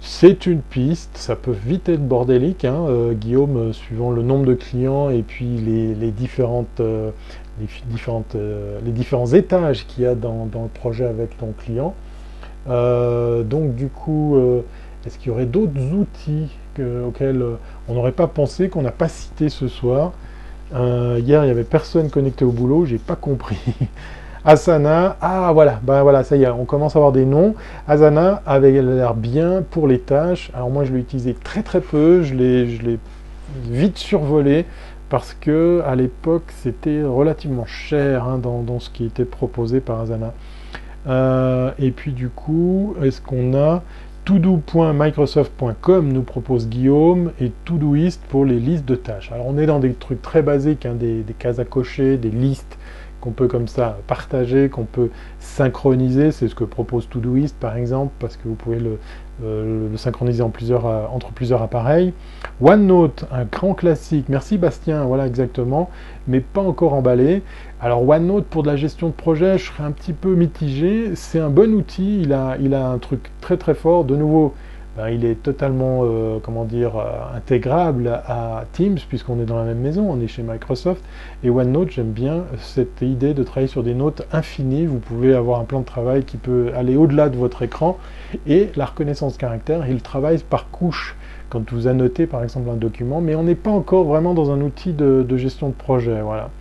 [0.08, 4.46] C'est une piste, ça peut vite être bordélique, hein, euh, Guillaume, euh, suivant le nombre
[4.46, 5.96] de clients et puis les,
[6.80, 7.12] euh,
[8.86, 11.96] différents étages qu'il y a dans, le projet avec ton client.
[12.68, 14.38] donc du coup,
[15.08, 16.50] est-ce qu'il y aurait d'autres outils
[16.80, 17.44] auxquels
[17.88, 20.14] on n'aurait pas pensé, qu'on n'a pas cité ce soir?
[20.72, 23.58] Hier, il n'y avait personne connecté au boulot, j'ai pas compris.
[24.46, 27.56] Asana, ah voilà, ben voilà, ça y est, on commence à avoir des noms.
[27.88, 30.52] Asana avait l'air bien pour les tâches.
[30.54, 33.00] Alors moi je l'ai utilisé très très peu, je l'ai
[33.64, 34.66] vite survolé
[35.10, 40.32] parce que à l'époque c'était relativement cher hein, dans, ce qui était proposé par Asana.
[41.08, 43.82] Euh, et puis du coup, est-ce qu'on a
[44.26, 49.32] todo.microsoft.com nous propose Guillaume et Todoist pour les listes de tâches.
[49.32, 52.32] Alors on est dans des trucs très basiques, hein, des, des, cases à cocher, des
[52.32, 52.78] listes
[53.26, 55.10] qu'on peut comme ça partager, qu'on peut
[55.40, 56.32] synchroniser.
[56.32, 59.00] C'est ce que propose Todoist par exemple, parce que vous pouvez le,
[59.44, 62.14] euh, synchroniser euh, entre plusieurs appareils.
[62.62, 64.28] OneNote, un grand classique.
[64.30, 65.90] Merci Bastien, voilà exactement,
[66.28, 67.42] mais pas encore emballé.
[67.82, 71.16] Alors OneNote pour de la gestion de projet, je serais un petit peu mitigé.
[71.16, 74.06] C'est un bon outil, il a, il a un truc très très fort.
[74.06, 74.54] De nouveau,
[74.96, 79.66] ben, il est totalement, euh, comment dire, euh, intégrable à Teams, puisqu'on est dans la
[79.66, 81.04] même maison, on est chez Microsoft.
[81.44, 84.86] Et OneNote, j'aime bien cette idée de travailler sur des notes infinies.
[84.86, 87.98] Vous pouvez avoir un plan de travail qui peut aller au-delà de votre écran.
[88.48, 91.18] Et la reconnaissance caractère, il travaille par couche
[91.50, 94.62] quand vous annotez par exemple un document, mais on n'est pas encore vraiment dans un
[94.62, 96.22] outil de, gestion de projet.
[96.22, 96.52] Voilà.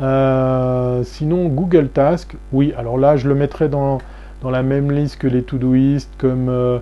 [0.00, 3.98] Euh, sinon, Google Task, oui, alors là, je le mettrai dans,
[4.42, 6.80] dans la même liste que les Todoist, comme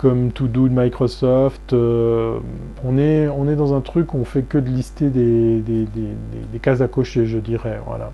[0.00, 1.74] comme To Do de Microsoft.
[1.74, 2.38] Euh,
[2.86, 6.88] on, est, dans un truc où on fait que de lister des, des, cases à
[6.88, 7.78] cocher, je dirais.
[7.86, 8.10] Voilà.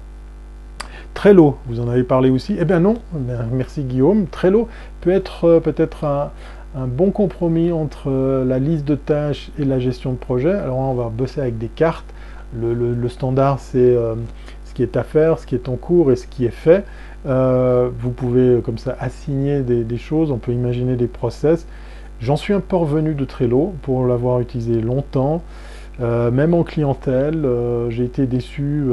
[1.15, 2.57] Trello, vous en avez parlé aussi.
[2.59, 2.97] Eh bien non,
[3.53, 4.27] merci Guillaume.
[4.27, 4.67] Trello
[5.01, 6.33] peut être euh, peut-être un,
[6.89, 10.55] bon compromis entre euh, la liste de tâches et la gestion de projet.
[10.55, 12.13] Alors on va bosser avec des cartes.
[12.61, 13.95] Le, standard, c'est
[14.65, 16.85] ce qui est à faire, ce qui est en cours et ce qui est fait.
[17.27, 21.67] Euh, vous pouvez euh, comme ça assigner des, choses, on peut imaginer des process.
[22.21, 25.43] J'en suis un peu revenu de Trello pour l'avoir utilisé longtemps.
[26.01, 27.47] Euh, même en clientèle,
[27.89, 28.85] j'ai été déçu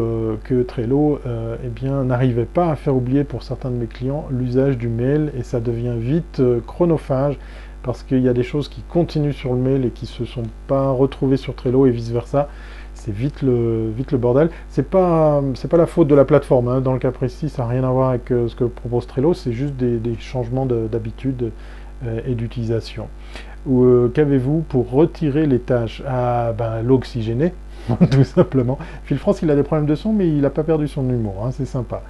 [0.43, 4.87] que Trello eh n'arrivait pas à faire oublier pour certains de mes clients l'usage du
[4.87, 7.37] mail et ça devient vite chronophage
[7.81, 10.25] parce qu'il y a des choses qui continuent sur le mail et qui ne se
[10.25, 12.49] sont pas retrouvées sur Trello et vice-versa
[13.03, 14.49] c'est vite le, bordel.
[14.69, 16.69] C'est pas, c'est pas la faute de la plateforme.
[16.69, 16.81] Hein.
[16.81, 19.33] Dans le cas précis, ça n'a rien à voir avec euh, ce que propose Trello,
[19.33, 21.51] c'est juste des, changements d'habitude
[22.05, 23.07] euh, et d'utilisation.
[23.69, 26.01] Euh, qu'avez-vous pour retirer les tâches?
[26.07, 27.53] Ah, ben, l'oxygéné.
[28.11, 28.79] tout simplement.
[29.03, 31.43] Phil France, il a des problèmes de son, mais il n'a pas perdu son humour,
[31.45, 32.01] hein, c'est sympa.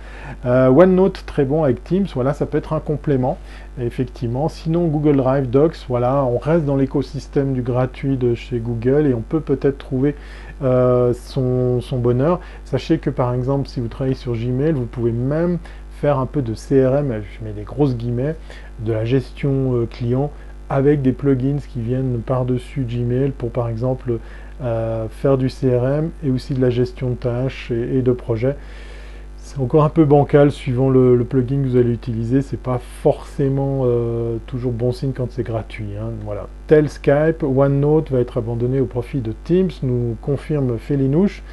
[0.45, 3.39] OneNote, très bon avec Teams, voilà, ça peut être un complément,
[3.79, 4.49] effectivement.
[4.49, 9.13] Sinon, Google Drive, Docs, voilà, on reste dans l'écosystème du gratuit de chez Google et
[9.13, 10.15] on peut peut-être trouver
[10.61, 12.39] euh, son, bonheur.
[12.65, 15.57] Sachez que par exemple, si vous travaillez sur Gmail, vous pouvez même
[16.01, 18.35] faire un peu de CRM, je mets des grosses guillemets,
[18.79, 20.31] de la gestion euh, client
[20.69, 24.17] avec des plugins qui viennent par-dessus Gmail pour par exemple
[24.61, 28.55] faire du CRM et aussi de la gestion de tâches et, de projets.
[29.53, 32.41] C'est encore un peu bancal suivant le, plugin que vous allez utiliser.
[32.41, 35.95] C'est pas forcément euh, toujours bon signe quand c'est gratuit.
[35.95, 36.09] Hein.
[36.25, 36.47] Voilà.
[36.65, 41.43] Tel Skype, OneNote va être abandonné au profit de Teams, nous confirme Félinouche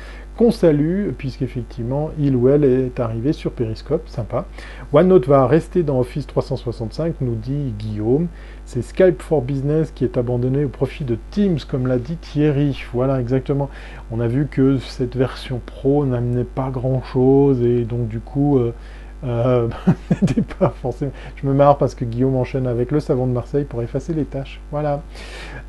[0.41, 4.47] qu'on salue, puisqu'effectivement, il ou elle est arrivé sur Periscope, sympa.
[4.95, 8.27] OneNote va rester dans Office 365, nous dit Guillaume.
[8.65, 12.83] C'est Skype for Business qui est abandonné au profit de Teams, comme l'a dit Thierry.
[12.95, 13.69] Voilà, exactement.
[14.11, 18.59] On a vu que cette version pro n'amenait pas grand-chose, et donc du coup...
[18.59, 18.73] Euh,
[19.25, 19.69] euh,
[20.59, 21.13] pas forcément.
[21.37, 24.25] Je me marre parce que Guillaume enchaîne avec le savon de Marseille pour effacer les
[24.25, 24.61] tâches.
[24.71, 25.03] Voilà.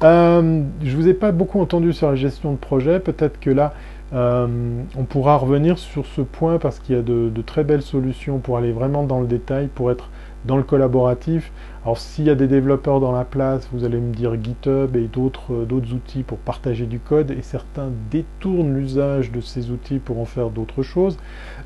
[0.04, 3.00] Euh, je vous ai pas beaucoup entendu sur la gestion de projet.
[3.00, 3.74] Peut-être que là,
[4.14, 8.40] euh, on pourra revenir sur ce point parce qu'il y a de, très belles solutions
[8.40, 10.10] pour aller vraiment dans le détail, pour être
[10.46, 11.52] dans le collaboratif.
[11.84, 15.08] Alors s'il y a des développeurs dans la place, vous allez me dire GitHub et
[15.08, 20.20] d'autres euh, outils pour partager du code et certains détournent l'usage de ces outils pour
[20.20, 21.18] en faire d'autres choses.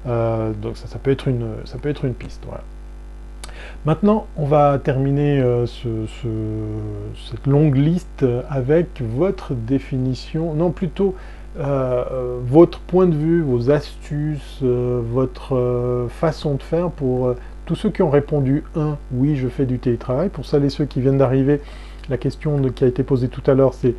[0.06, 2.43] Euh, donc ça, peut être une, ça peut être une piste.
[3.86, 11.16] Maintenant, on va terminer cette longue liste avec votre définition, non plutôt
[11.58, 17.36] votre point de vue, vos astuces, votre façon de faire pour
[17.66, 20.30] tous ceux qui ont répondu 1, oui, je fais du télétravail.
[20.30, 21.62] Pour celles et ceux qui viennent d'arriver,
[22.10, 23.95] la question qui a été posée tout à l'heure, c'est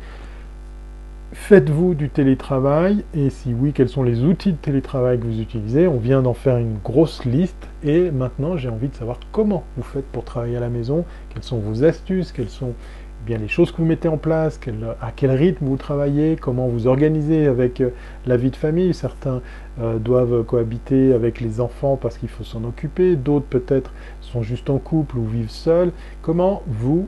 [1.33, 3.03] Faites-vous du télétravail?
[3.13, 5.85] Et si oui, quels sont les outils de télétravail que vous utilisez?
[5.85, 9.83] On vient d'en faire une grosse liste et maintenant j'ai envie de savoir comment vous
[9.83, 11.03] faites pour travailler à la maison,
[11.33, 12.71] quelles sont vos astuces, quelles sont
[13.27, 14.57] bien les choses que vous mettez en place,
[15.01, 17.89] à quel rythme vous travaillez, comment vous organisez avec euh,
[18.25, 18.93] la vie de famille.
[18.93, 19.41] Certains
[19.81, 24.69] euh, doivent cohabiter avec les enfants parce qu'il faut s'en occuper, d'autres peut-être sont juste
[24.69, 25.91] en couple ou vivent seuls.
[26.21, 27.07] Comment vous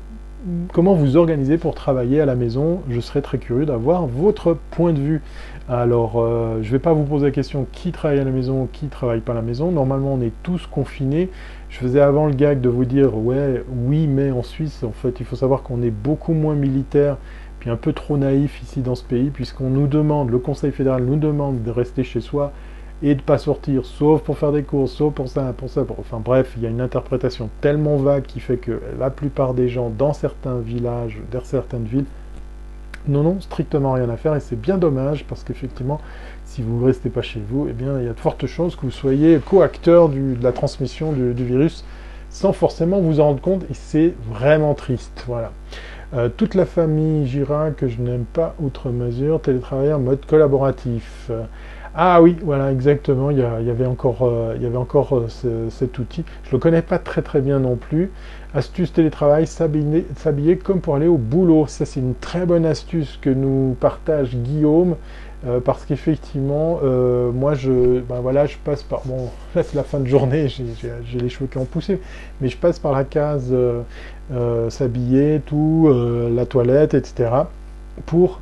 [0.72, 2.82] comment vous organisez pour travailler à la maison?
[2.89, 5.22] Je serais très curieux d'avoir votre point de vue.
[5.67, 8.67] Alors, euh, je ne vais pas vous poser la question qui travaille à la maison,
[8.72, 9.72] qui travaille pas à la maison.
[9.72, 11.30] Normalement, on est tous confinés.
[11.70, 15.20] Je faisais avant le gag de vous dire, ouais, oui, mais en Suisse, en fait,
[15.20, 17.17] il faut savoir qu'on est beaucoup moins militaire,
[17.59, 21.03] puis un peu trop naïf ici dans ce pays, puisqu'on nous demande, le Conseil fédéral
[21.03, 22.51] nous demande de rester chez soi
[23.01, 25.86] et de pas sortir, sauf pour faire des courses, sauf pour ça, pour ça.
[25.99, 29.70] Enfin bref, il y a une interprétation tellement vague qui fait que la plupart des
[29.70, 32.05] gens dans certains villages, dans certaines villes,
[33.07, 36.01] n'en ont strictement rien à faire et c'est bien dommage parce qu'effectivement,
[36.60, 38.76] si vous ne restez pas chez vous, eh bien, il y a de fortes chances
[38.76, 41.86] que vous soyez co-acteur de la transmission du, virus
[42.30, 45.24] sans forcément vous en rendre compte et c'est vraiment triste.
[45.26, 45.53] Voilà.
[46.14, 51.32] Euh, toute la famille Gira que je n'aime pas outre mesure, télétravailler en mode collaboratif.
[51.95, 53.32] Ah oui, voilà, exactement.
[53.32, 56.26] Il y, avait encore, euh, il y avait encore euh, cet outil.
[56.43, 58.12] Je ne le connais pas très très bien non plus.
[58.54, 61.68] Astuce télétravail, s'habiller comme pour aller au boulot.
[61.68, 64.95] Ça, c'est une très bonne astuce que nous partage Guillaume.
[65.47, 66.80] Euh, parce qu'effectivement,
[67.34, 69.02] moi, je, ben voilà, je passe par.
[69.06, 72.02] Bon, là, c'est la fin de journée, j'ai les cheveux qui ont poussé,
[72.41, 73.54] mais je passe par la case
[74.70, 75.89] s'habiller, tout,
[76.30, 77.30] la toilette, etc.
[78.06, 78.41] pour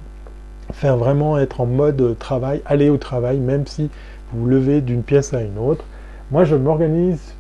[0.72, 3.90] faire vraiment être en mode travail, aller au travail, même si
[4.32, 5.86] vous vous levez d'une pièce à une autre.
[6.32, 7.34] Moi, je m'organise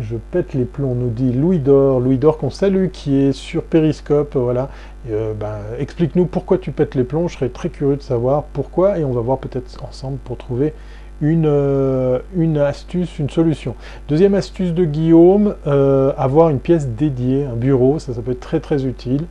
[0.00, 3.64] je pète les plombs, nous dit Louis Dor, Louis Dor qu'on salue, qui est sur
[3.64, 4.68] Periscope, voilà.
[5.10, 8.98] Euh, ben, explique-nous pourquoi tu pètes les plombs, je serais très curieux de savoir pourquoi,
[8.98, 10.74] et on va voir peut-être ensemble pour trouver
[11.20, 13.74] une, euh, une astuce, une solution.
[14.08, 18.40] Deuxième astuce de Guillaume, euh, avoir une pièce dédiée, un bureau, ça, ça peut être
[18.40, 19.24] très très utile.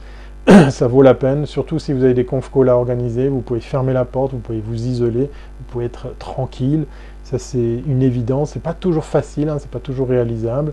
[0.70, 3.60] ça vaut la peine, surtout si vous avez des conf calls à organiser, vous pouvez
[3.60, 6.86] fermer la porte, vous pouvez vous isoler, vous pouvez être tranquille,
[7.28, 10.72] ça c'est une évidence, c'est pas toujours facile, hein, c'est pas toujours réalisable.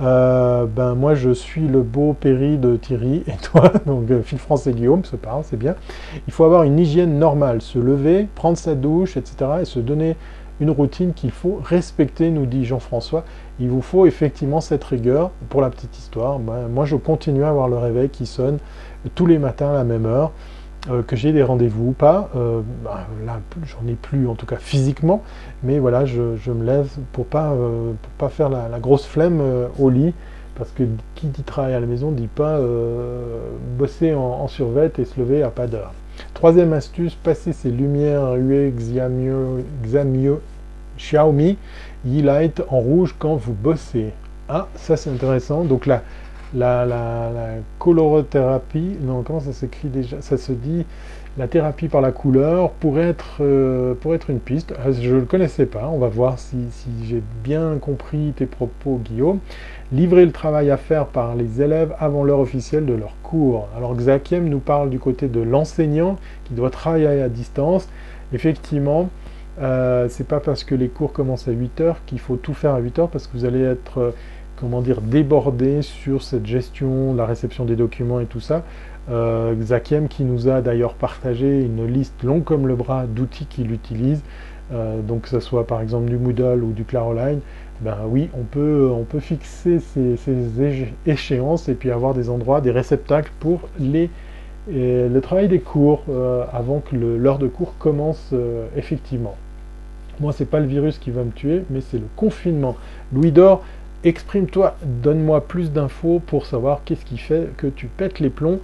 [0.00, 4.38] Euh, ben moi je suis le beau péri de Thierry et toi, donc euh, Phil
[4.38, 5.74] français Guillaume se parle, c'est bien.
[6.26, 9.50] Il faut avoir une hygiène normale, se lever, prendre sa douche, etc.
[9.60, 10.16] et se donner
[10.58, 13.24] une routine qu'il faut respecter, nous dit Jean-François.
[13.58, 15.30] Il vous faut effectivement cette rigueur.
[15.50, 18.56] Pour la petite histoire, ben, moi je continue à avoir le réveil qui sonne
[19.14, 20.32] tous les matins à la même heure,
[20.88, 22.30] euh, que j'ai des rendez-vous ou pas.
[22.36, 25.22] Euh, bah, là, j'en ai plus, en tout cas physiquement,
[25.62, 29.42] mais voilà, je, me lève pour pas, euh, pas faire la, grosse flemme
[29.78, 30.14] au lit,
[30.56, 32.58] parce que qui dit travail à la maison dit pas
[33.78, 35.92] bosser en, en survette et se lever à pas d'heure.
[36.34, 39.30] Troisième astuce, passer ses lumières UE Xiaomi
[40.96, 41.56] Xiaomi
[42.06, 44.12] E-Light en rouge quand vous bossez.
[44.48, 45.64] Ah, ça c'est intéressant.
[45.64, 46.02] Donc là,
[46.54, 47.30] la, la,
[47.78, 50.20] colorothérapie, non, comment ça s'écrit déjà?
[50.20, 50.84] Ça se dit
[51.38, 54.74] la thérapie par la couleur pourrait être, euh, être une piste.
[54.78, 56.56] Ah, je ne le connaissais pas, on va voir si,
[57.04, 59.38] j'ai bien compris tes propos, Guillaume.
[59.92, 63.68] Livrer le travail à faire par les élèves avant l'heure officielle de leur cours.
[63.76, 67.88] Alors Xakiem nous parle du côté de l'enseignant qui doit travailler à distance.
[68.32, 69.08] Effectivement,
[69.60, 72.74] euh, c'est pas parce que les cours commencent à 8 heures qu'il faut tout faire
[72.74, 74.12] à 8 heures parce que vous allez être
[74.60, 78.62] comment dire, débordé sur cette gestion, la réception des documents et tout ça.
[79.10, 79.54] Euh,
[80.08, 84.22] qui nous a d'ailleurs partagé une liste longue comme le bras d'outils qu'il utilise,
[84.72, 87.40] euh, donc que ce soit par exemple du Moodle ou du Claroline,
[87.80, 90.16] ben oui, on peut, on peut fixer ces,
[91.06, 94.10] échéances et puis avoir des endroits, des réceptacles pour les,
[94.68, 98.34] le travail des cours euh, avant que l'heure de cours commence
[98.76, 99.34] effectivement.
[100.20, 102.76] Moi, c'est pas le virus qui va me tuer, mais c'est le confinement.
[103.12, 103.64] Louis d'Or,
[104.04, 108.60] exprime-toi, donne-moi plus d'infos pour savoir qu'est-ce qui fait que tu pètes les plombs,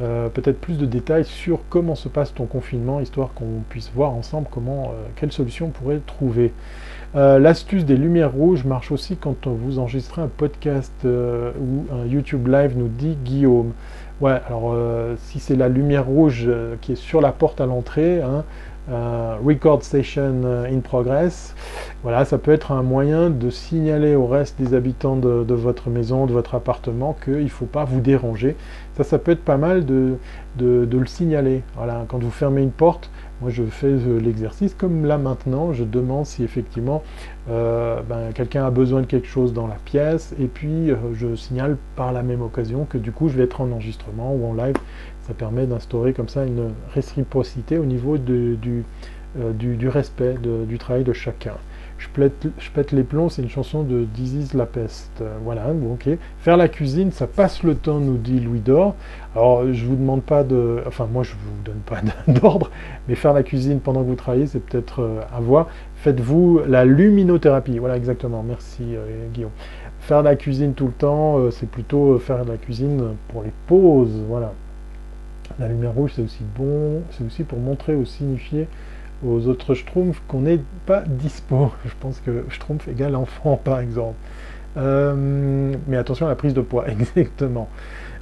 [0.00, 4.12] euh, peut-être plus de détails sur comment se passe ton confinement, histoire qu'on puisse voir
[4.12, 6.52] ensemble comment, euh, quelle solution on pourrait trouver.
[7.16, 12.48] Euh, l'astuce des lumières rouges marche aussi quand vous enregistrez un podcast ou un YouTube
[12.48, 13.72] live, nous dit Guillaume.
[14.20, 14.76] Ouais, alors
[15.16, 16.48] si c'est la lumière rouge
[16.82, 18.44] qui est sur la porte à l'entrée, hein,
[18.90, 21.54] euh, record station euh, in progress.
[22.02, 26.26] Voilà, ça peut être un moyen de signaler au reste des habitants de, votre maison,
[26.26, 28.56] de votre appartement, qu'il ne faut pas vous déranger.
[28.96, 30.16] Ça, ça peut être pas mal de,
[30.58, 31.62] le signaler.
[31.76, 33.10] Voilà, quand vous fermez une porte,
[33.40, 37.02] moi je fais l'exercice comme là maintenant, je demande si effectivement
[37.48, 42.12] ben, quelqu'un a besoin de quelque chose dans la pièce, et puis je signale par
[42.12, 44.76] la même occasion que du coup je vais être en enregistrement ou en live.
[45.30, 50.34] Ça permet d'instaurer comme ça une réciprocité au niveau du, du, respect
[50.66, 51.54] du travail de chacun.
[52.00, 52.08] Je
[52.74, 55.20] pète, les plombs, c'est une chanson de Dizzy's La Peste.
[55.20, 56.08] Euh, voilà, ok.
[56.40, 58.96] Faire la cuisine, ça passe le temps, nous dit Louis d'Or.
[59.36, 60.82] Alors, je vous demande pas de...
[60.84, 62.00] Enfin, moi, je vous donne pas
[62.32, 62.72] d'ordre,
[63.06, 65.68] mais faire la cuisine pendant que vous travaillez, c'est peut-être euh, à voir.
[65.96, 67.78] Faites-vous la luminothérapie.
[67.78, 68.42] Voilà, exactement.
[68.42, 69.52] Merci, euh, Guillaume.
[70.00, 74.24] Faire la cuisine tout le temps, c'est plutôt faire de la cuisine pour les pauses.
[74.26, 74.54] Voilà.
[75.58, 77.02] La lumière rouge, c'est aussi bon.
[77.10, 78.68] C'est aussi pour montrer ou signifier
[79.26, 81.72] aux autres Schtroumpfs qu'on n'est pas dispo.
[81.84, 84.16] Je pense que Schtroumpf égale enfant, par exemple.
[84.76, 87.68] Euh, mais attention à la prise de poids, exactement.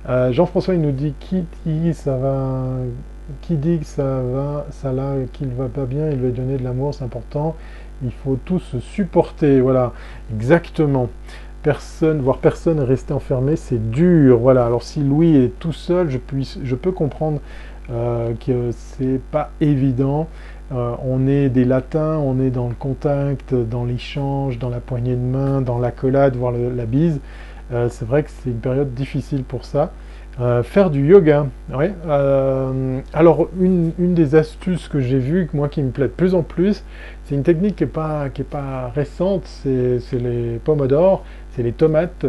[0.09, 2.65] Euh, Jean-François, il nous dit qui dit ça va,
[3.43, 6.65] qui dit que ça va, ça là, qu'il va pas bien, il va donner de
[6.65, 7.57] l'amour, c'est important.
[8.03, 9.93] Il faut tous se supporter, voilà,
[10.33, 11.11] exactement.
[11.69, 14.65] Personne, voir personne rester enfermé, c'est dur, voilà.
[14.65, 16.17] Alors si Louis est tout seul, je,
[16.65, 17.43] je peux comprendre
[17.91, 20.29] euh, que c'est pas évident.
[20.73, 25.15] Euh, on est des latins, on est dans le contact, dans l'échange, dans la poignée
[25.15, 27.21] de main, dans l'accolade, voire la bise.
[27.71, 29.93] Euh, c'est vrai que c'est une période difficile pour ça.
[30.41, 31.93] Euh, faire du yoga, ouais.
[33.13, 36.85] alors une, des astuces que j'ai vues, moi qui me plaît de plus en plus,
[37.25, 37.89] c'est une technique qui n'est
[38.45, 42.25] pas, récente, c'est les pomodores, c'est les tomates.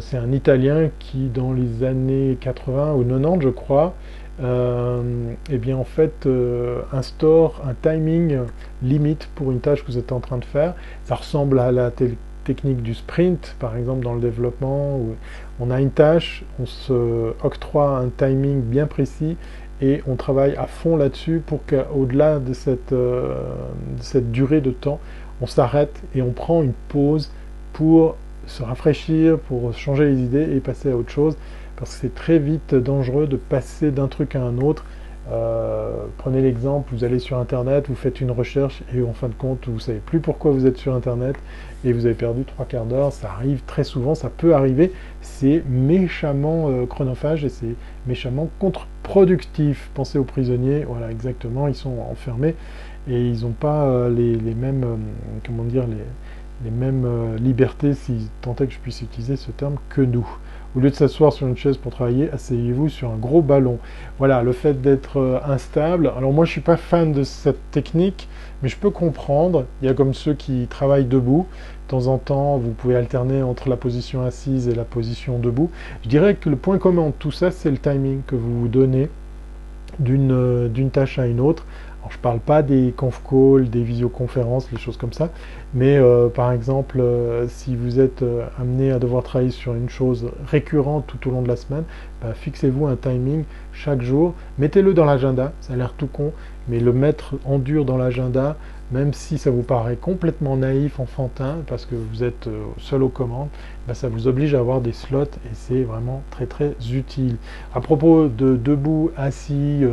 [0.00, 3.94] c'est un Italien qui, dans les années 80 ou 90, je crois,
[4.42, 8.40] euh, eh fait euh, instaure un timing
[8.82, 10.74] limite pour une tâche que vous êtes en train de faire.
[11.04, 11.90] Ça ressemble à la
[12.44, 15.00] technique du sprint, par exemple dans le développement,
[15.62, 19.36] on a une tâche, on se octroie un timing bien précis
[19.80, 23.34] et on travaille à fond là-dessus pour qu'au-delà de cette, euh,
[23.96, 24.98] de cette durée de temps,
[25.40, 27.30] on s'arrête et on prend une pause
[27.72, 31.36] pour se rafraîchir, pour changer les idées et passer à autre chose
[31.76, 34.84] parce que c'est très vite dangereux de passer d'un truc à un autre.
[35.30, 39.34] Euh, prenez l'exemple, vous allez sur Internet, vous faites une recherche et en fin de
[39.34, 41.36] compte, vous ne savez plus pourquoi vous êtes sur Internet
[41.84, 43.12] et vous avez perdu trois quarts d'heure.
[43.12, 44.92] Ça arrive très souvent, ça peut arriver.
[45.20, 47.74] C'est méchamment euh, chronophage et c'est
[48.06, 49.90] méchamment contre-productif.
[49.94, 52.56] Pensez aux prisonniers, voilà exactement, ils sont enfermés
[53.08, 54.84] et ils n'ont pas euh, les, mêmes,
[55.46, 59.76] comment dire, les, les mêmes libertés, si tant est que je puisse utiliser ce terme,
[59.88, 60.26] que nous.
[60.74, 63.78] Au lieu de s'asseoir sur une chaise pour travailler, asseyez-vous sur un gros ballon.
[64.18, 66.10] Voilà, le fait d'être euh, instable.
[66.16, 68.26] Alors moi, je ne suis pas fan de cette technique,
[68.62, 69.66] mais je peux comprendre.
[69.82, 71.46] Il y a comme ceux qui travaillent debout.
[71.86, 75.70] De temps en temps, vous pouvez alterner entre la position assise et la position debout.
[76.04, 78.68] Je dirais que le point commun de tout ça, c'est le timing que vous vous
[78.68, 79.10] donnez
[79.98, 81.66] d'une euh, tâche à une autre.
[82.00, 85.28] Alors, je ne parle pas des conf calls, des visioconférences, les choses comme ça,
[85.74, 89.88] mais euh, par exemple, euh, si vous êtes euh, amené à devoir travailler sur une
[89.88, 91.84] chose récurrente tout au long de la semaine,
[92.20, 96.32] bah, fixez-vous un timing chaque jour, mettez-le dans l'agenda, ça a l'air tout con,
[96.68, 98.56] mais le mettre en dur dans l'agenda,
[98.90, 103.48] même si ça vous paraît complètement naïf, enfantin, parce que vous êtes seul aux commandes,
[103.88, 107.36] bah, ça vous oblige à avoir des slots et c'est vraiment très très utile.
[107.74, 109.84] À propos de debout, assis,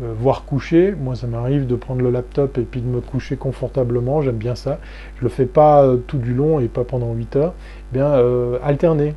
[0.00, 0.94] euh, voire coucher.
[0.98, 4.22] Moi, ça m'arrive de prendre le laptop et puis de me coucher confortablement.
[4.22, 4.78] J'aime bien ça.
[5.18, 7.52] Je le fais pas euh, tout du long et pas pendant 8 heures.
[7.92, 9.14] Eh bien, euh, alterner.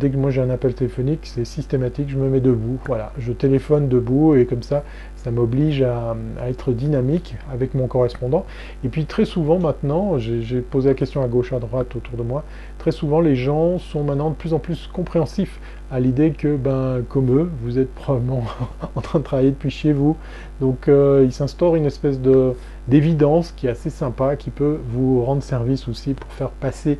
[0.00, 2.08] dès que moi j'ai un appel téléphonique, c'est systématique.
[2.08, 2.78] Je me mets debout.
[2.86, 4.82] Voilà, je téléphone debout et comme ça,
[5.24, 6.14] ça m'oblige à,
[6.46, 8.44] être dynamique avec mon correspondant.
[8.84, 12.22] Et puis très souvent maintenant, j'ai posé la question à gauche, à droite autour de
[12.22, 12.44] moi,
[12.78, 15.58] très souvent les gens sont maintenant de plus en plus compréhensifs
[15.90, 18.44] à l'idée que, ben, comme eux, vous êtes probablement
[18.94, 20.16] en train de travailler depuis chez vous.
[20.60, 22.52] Donc euh, il s'instaure une espèce de
[22.86, 26.98] d'évidence qui est assez sympa, qui peut vous rendre service aussi pour faire passer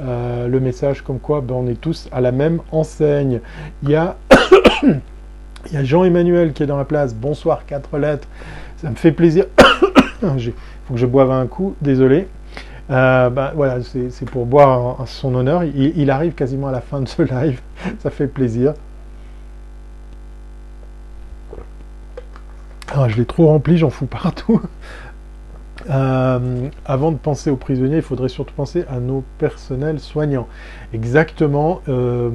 [0.00, 3.40] euh, le message comme quoi ben, on est tous à la même enseigne.
[3.84, 4.16] Il y a
[5.66, 7.14] Il y a Jean-Emmanuel qui est dans la place.
[7.14, 8.28] Bonsoir, quatre lettres.
[8.78, 9.46] Ça me fait plaisir.
[10.22, 10.52] Il
[10.86, 12.28] faut que je boive un coup, désolé.
[12.90, 15.62] Euh, ben, voilà, c'est pour boire en, son honneur.
[15.64, 17.60] Il, arrive quasiment à la fin de ce live.
[18.00, 18.74] Ça fait plaisir.
[22.92, 24.60] Ah, je l'ai trop rempli, j'en fous partout.
[25.88, 30.46] Euh, avant de penser aux prisonniers, il faudrait surtout penser à nos personnels soignants.
[30.92, 32.30] Exactement, euh,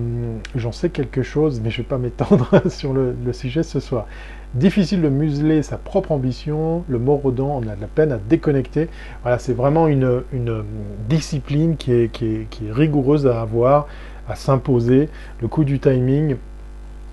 [0.56, 4.08] j'en sais quelque chose, mais je ne vais pas m'étendre sur le, sujet ce soir.
[4.54, 8.88] Difficile de museler sa propre ambition, le mort on a de la peine à déconnecter.
[9.22, 10.24] Voilà, c'est vraiment une,
[11.10, 13.88] discipline qui est, qui est rigoureuse à avoir,
[14.30, 15.10] à s'imposer.
[15.42, 16.38] Le coup du timing,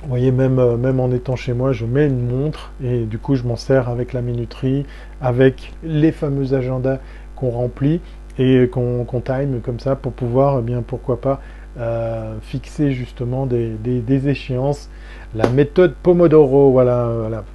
[0.03, 3.19] Vous voyez, même, euh, même en étant chez moi, je mets une montre et du
[3.19, 4.85] coup, je m'en sers avec la minuterie,
[5.21, 6.99] avec les fameux agendas
[7.37, 8.01] qu'on remplit
[8.37, 11.41] et qu'on time comme ça pour pouvoir, eh bien, pourquoi pas,
[11.79, 14.91] euh, fixer justement des, échéances.
[15.37, 17.09] La méthode Pomodoro, voilà,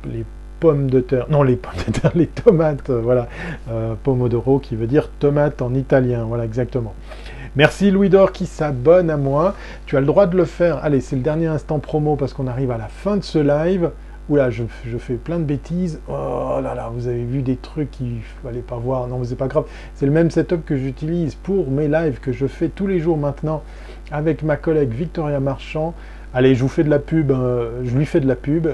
[0.10, 0.24] les
[0.62, 3.28] pommes de terre, non les pommes de terre, les tomates, euh, voilà,
[4.04, 6.94] Pomodoro qui veut dire tomate en italien, voilà exactement.
[7.58, 9.56] Merci Louis Dor qui s'abonne à moi.
[9.88, 10.78] Tu as le droit de le faire.
[10.84, 13.90] Allez, c'est le dernier instant promo parce qu'on arrive à la fin de ce live.
[14.30, 16.00] Oula, je, je fais plein de bêtises.
[16.08, 19.08] Oh là là, vous avez vu des trucs qu'il fallait pas voir.
[19.08, 19.64] Non, mais c'est pas grave.
[19.96, 23.18] C'est le même setup que j'utilise pour mes lives que je fais tous les jours
[23.18, 23.64] maintenant
[24.12, 25.96] avec ma collègue Victoria Marchand.
[26.36, 28.68] Allez, je vous fais de la pub, euh, je lui fais de la pub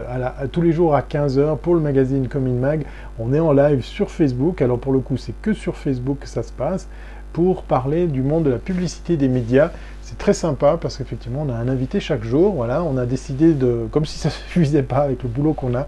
[0.52, 2.84] tous les jours à 15h pour le magazine Coming Mag.
[3.18, 4.62] On est en live sur Facebook.
[4.62, 6.90] Alors pour le coup, c'est que sur Facebook que ça se passe
[7.34, 9.72] pour parler du monde de la publicité des médias.
[10.02, 12.54] C'est très sympa parce qu'effectivement, on a un invité chaque jour.
[12.54, 15.76] Voilà, on a décidé de, comme si ça ne suffisait pas avec le boulot qu'on
[15.76, 15.86] a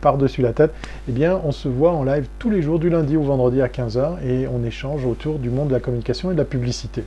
[0.00, 0.72] par-dessus la tête,
[1.08, 3.68] eh bien, on se voit en live tous les jours du lundi au vendredi à
[3.68, 7.04] 15h et on échange autour du monde de la communication et de la publicité.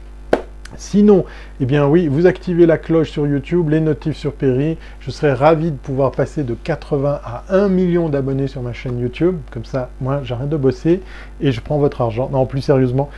[0.78, 1.26] Sinon,
[1.60, 4.78] eh bien oui, vous activez la cloche sur YouTube, les notifs sur Perry.
[5.02, 9.00] Je serais ravi de pouvoir passer de 80 à 1 million d'abonnés sur ma chaîne
[9.00, 9.36] YouTube.
[9.52, 11.02] Comme ça, moi, j'arrête de bosser
[11.42, 12.30] et je prends votre argent.
[12.32, 13.10] Non, plus sérieusement,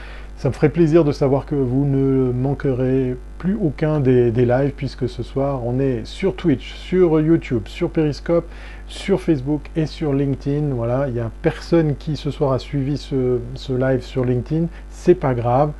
[0.43, 5.07] ça me ferait plaisir de savoir que vous ne manquerez plus aucun des, lives puisque
[5.07, 8.45] ce soir on est sur Twitch, sur YouTube, sur Periscope,
[8.85, 10.75] sur Facebook et sur LinkedIn.
[10.75, 13.39] Voilà, il n'y a personne qui ce soir a suivi ce,
[13.69, 15.71] live sur LinkedIn, c'est pas grave.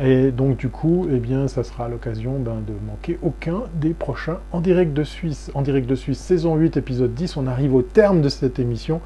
[0.00, 4.38] Et donc du coup, eh bien, ça sera l'occasion ben, de manquer aucun des prochains
[4.52, 5.50] en direct de Suisse.
[5.54, 7.36] En direct de Suisse, saison 8, épisode 10.
[7.38, 9.00] On arrive au terme de cette émission.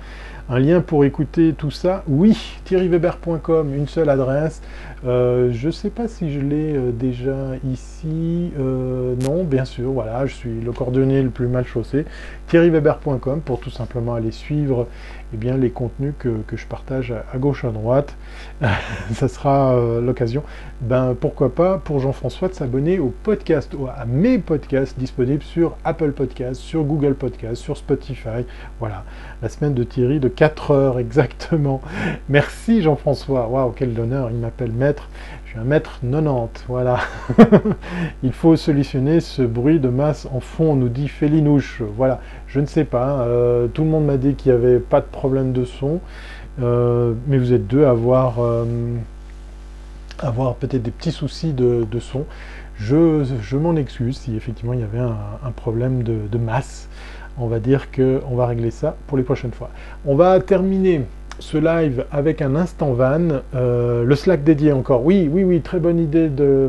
[0.52, 4.62] Un lien pour écouter tout ça, oui, thierryweber.com, une seule adresse.
[5.06, 8.50] Euh, je ne sais pas si je l'ai euh, déjà ici.
[8.58, 12.04] Euh, non, bien sûr, voilà, je suis le coordonné le plus mal chaussé.
[12.48, 14.88] thierryweber.com pour tout simplement aller suivre
[15.32, 18.16] eh bien, les contenus que, je partage à, gauche, à droite.
[19.12, 20.42] ça sera l'occasion,
[20.80, 26.12] ben, pourquoi pas, pour Jean-François de s'abonner au podcast, à mes podcasts disponibles sur Apple
[26.12, 28.44] Podcasts, sur Google Podcasts, sur Spotify.
[28.78, 29.04] Voilà,
[29.42, 31.80] la semaine de Thierry de 4 heures exactement.
[32.28, 33.48] Merci Jean-François.
[33.48, 35.08] Waouh, quel honneur, il m'appelle maître.
[35.50, 36.98] Je suis un maître 90, voilà.
[38.22, 41.82] il faut solutionner ce bruit de masse en fond, nous dit Félinouche.
[41.96, 43.22] Voilà, je ne sais pas.
[43.22, 45.98] Euh, tout le monde m'a dit qu'il n'y avait pas de problème de son.
[46.62, 48.64] Euh, mais vous êtes deux à avoir, euh,
[50.60, 52.26] peut-être des petits soucis de, son.
[52.76, 56.88] Je, m'en excuse si effectivement il y avait un, problème de masse.
[57.38, 59.70] On va dire qu'on va régler ça pour les prochaines fois.
[60.06, 61.06] On va terminer
[61.40, 65.04] ce live avec un instant van, euh, le Slack dédié encore.
[65.04, 66.68] Oui, oui, oui, très bonne idée de,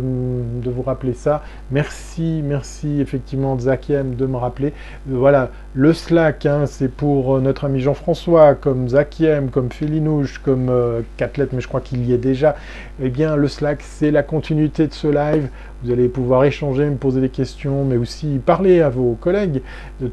[0.65, 1.43] vous rappeler ça.
[1.69, 4.73] Merci, merci effectivement Zakiem de me rappeler.
[5.05, 10.69] Voilà, le Slack, hein, c'est pour euh, notre ami Jean-François, comme Zakiem, comme Félinouche, comme
[10.69, 12.57] euh, mais je crois qu'il y est déjà.
[13.01, 15.47] Eh bien, le Slack, c'est la continuité de ce live.
[15.83, 19.61] Vous allez pouvoir échanger, me poser des questions, mais aussi parler à vos collègues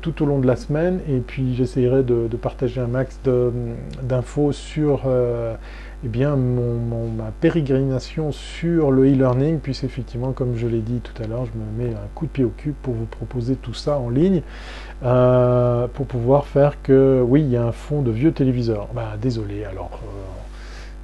[0.00, 1.00] tout au long de la semaine.
[1.08, 3.20] Et puis j'essaierai de, partager un max
[4.02, 5.56] d'infos sur euh,
[6.04, 11.44] eh bien, ma pérégrination sur le e-learning, puisqu'effectivement, comme je l'ai dit tout à l'heure,
[11.46, 14.08] je me mets un coup de pied au cul pour vous proposer tout ça en
[14.08, 14.42] ligne,
[15.02, 18.88] euh, pour pouvoir faire que, oui, il y a un fond de vieux téléviseurs.
[18.94, 20.00] Bah, désolé, alors...
[20.04, 20.38] Euh,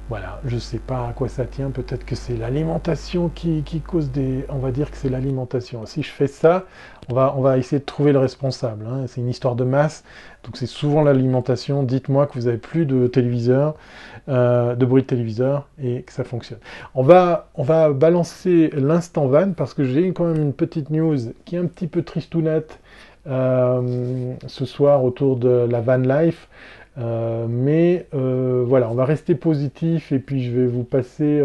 [0.07, 4.45] voilà, je sais pas à quoi ça tient, peut-être que c'est l'alimentation qui, cause des...
[4.49, 5.83] On va dire que c'est l'alimentation.
[5.87, 6.65] Si je fais ça,
[7.09, 8.85] on va, on va essayer de trouver le responsable.
[8.87, 9.05] Hein.
[9.07, 10.03] C'est une histoire de masse,
[10.43, 11.81] donc c'est souvent l'alimentation.
[11.81, 13.73] Dites-moi que vous n'avez plus de téléviseur,
[14.29, 16.59] euh, de bruit de téléviseur, et que ça fonctionne.
[16.93, 21.17] On va, on va balancer l'instant van, parce que j'ai quand même une petite news
[21.45, 22.79] qui est un petit peu tristounette
[23.25, 26.47] ce soir autour de la van life.
[26.97, 31.43] Euh, mais euh, voilà, on va rester positif et puis je vais vous passer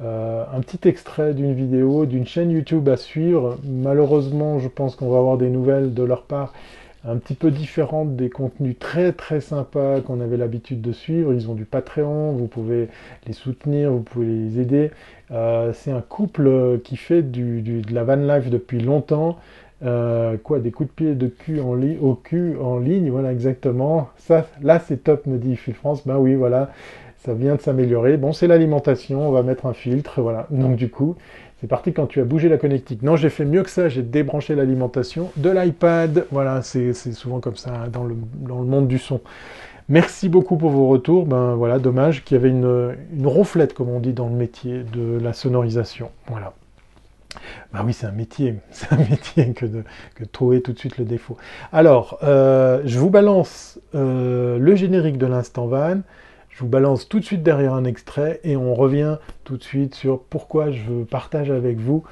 [0.00, 3.58] euh, un petit extrait d'une vidéo, d'une chaîne YouTube à suivre.
[3.64, 6.52] Malheureusement, je pense qu'on va avoir des nouvelles de leur part
[7.02, 11.32] un petit peu différentes des contenus très très sympas qu'on avait l'habitude de suivre.
[11.32, 12.88] Ils ont du Patreon, vous pouvez
[13.26, 14.90] les soutenir, vous pouvez les aider.
[15.72, 19.38] c'est un couple qui fait de la van life depuis longtemps.
[19.82, 24.10] Euh, quoi, des coups de pied de cul en au cul en ligne, voilà exactement.
[24.18, 26.06] Ça, là c'est top, me dit Phil France.
[26.06, 26.70] Ben oui, voilà,
[27.24, 28.18] ça vient de s'améliorer.
[28.18, 30.46] Bon, c'est l'alimentation, on va mettre un filtre, voilà.
[30.50, 31.16] Donc du coup,
[31.60, 33.02] c'est parti quand tu as bougé la connectique.
[33.02, 36.26] Non, j'ai fait mieux que ça, j'ai débranché l'alimentation de l'iPad.
[36.30, 39.20] Voilà, c'est souvent comme ça dans le, dans le monde du son.
[39.88, 41.24] Merci beaucoup pour vos retours.
[41.24, 44.82] Ben voilà, dommage qu'il y avait une, une ronflette, comme on dit dans le métier
[44.92, 46.10] de la sonorisation.
[46.28, 46.52] Voilà.
[47.72, 49.84] Bah oui, c'est un métier, c'est un métier que de,
[50.32, 51.36] trouver tout de suite le défaut.
[51.72, 56.00] Alors, euh, je vous balance euh, le générique de l'instant van,
[56.48, 59.94] je vous balance tout de suite derrière un extrait et on revient tout de suite
[59.94, 62.04] sur pourquoi je partage avec vous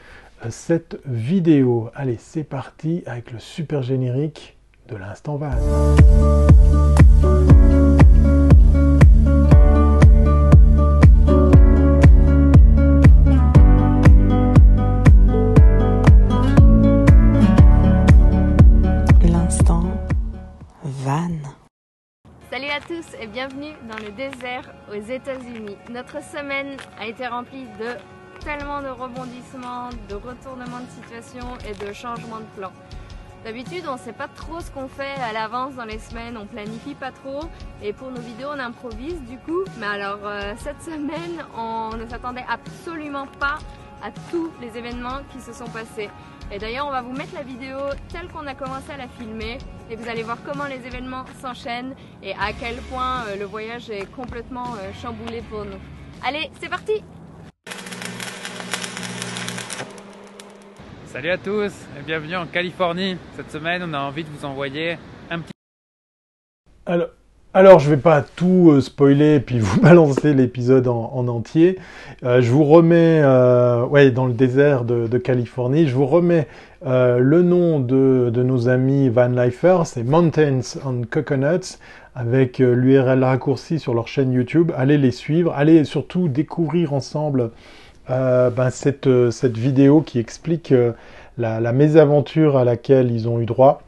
[0.45, 1.91] euh, cette vidéo.
[1.95, 4.57] Allez, c'est parti avec le super générique
[4.89, 5.51] de l'instant van.
[22.79, 25.77] À tous et bienvenue dans le désert aux États-Unis.
[25.91, 27.97] Notre semaine a été remplie de
[28.45, 32.71] tellement de rebondissements, de retournements de situation et de changements de plan.
[33.45, 36.47] D'habitude, on ne sait pas trop ce qu'on fait à l'avance dans les semaines, on
[36.47, 37.41] planifie pas trop
[37.83, 39.65] et pour nos vidéos, on improvise du coup.
[39.79, 43.59] Mais alors, euh, cette semaine, on ne s'attendait absolument pas
[44.05, 46.11] à tous les événements qui se sont passés.
[46.51, 47.77] Et d'ailleurs, on va vous mettre la vidéo
[48.11, 49.59] telle qu'on a commencé à la filmer
[49.91, 53.91] et vous allez voir comment les événements s'enchaînent et à quel point euh, le voyage
[53.91, 55.79] est complètement euh, chamboulé pour nous.
[56.25, 57.05] Allez, c'est parti
[61.05, 63.19] Salut à tous et bienvenue en Californie.
[63.37, 64.99] Cette semaine, on a envie de vous envoyer
[65.31, 65.53] un petit
[66.87, 67.09] Alors,
[67.55, 71.79] alors, je vais pas tout euh, spoiler et puis vous balancer l'épisode en, en entier.
[72.23, 76.47] Euh, je vous remets, euh, ouais, dans le désert de, Californie, je vous remets
[76.85, 81.79] le nom de, nos amis Van Lifer, c'est Mountains on Coconuts,
[82.15, 84.71] avec l'URL raccourci sur leur chaîne YouTube.
[84.77, 87.51] Allez les suivre, allez surtout découvrir ensemble
[88.09, 89.09] ben, cette,
[89.57, 90.73] vidéo qui explique
[91.39, 93.83] la mésaventure à laquelle ils ont eu droit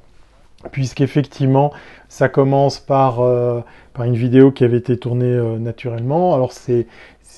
[0.72, 1.72] puisqu'effectivement
[2.08, 3.60] ça commence par, euh,
[3.94, 6.34] par une vidéo qui avait été tournée euh, naturellement.
[6.34, 6.86] Alors c'est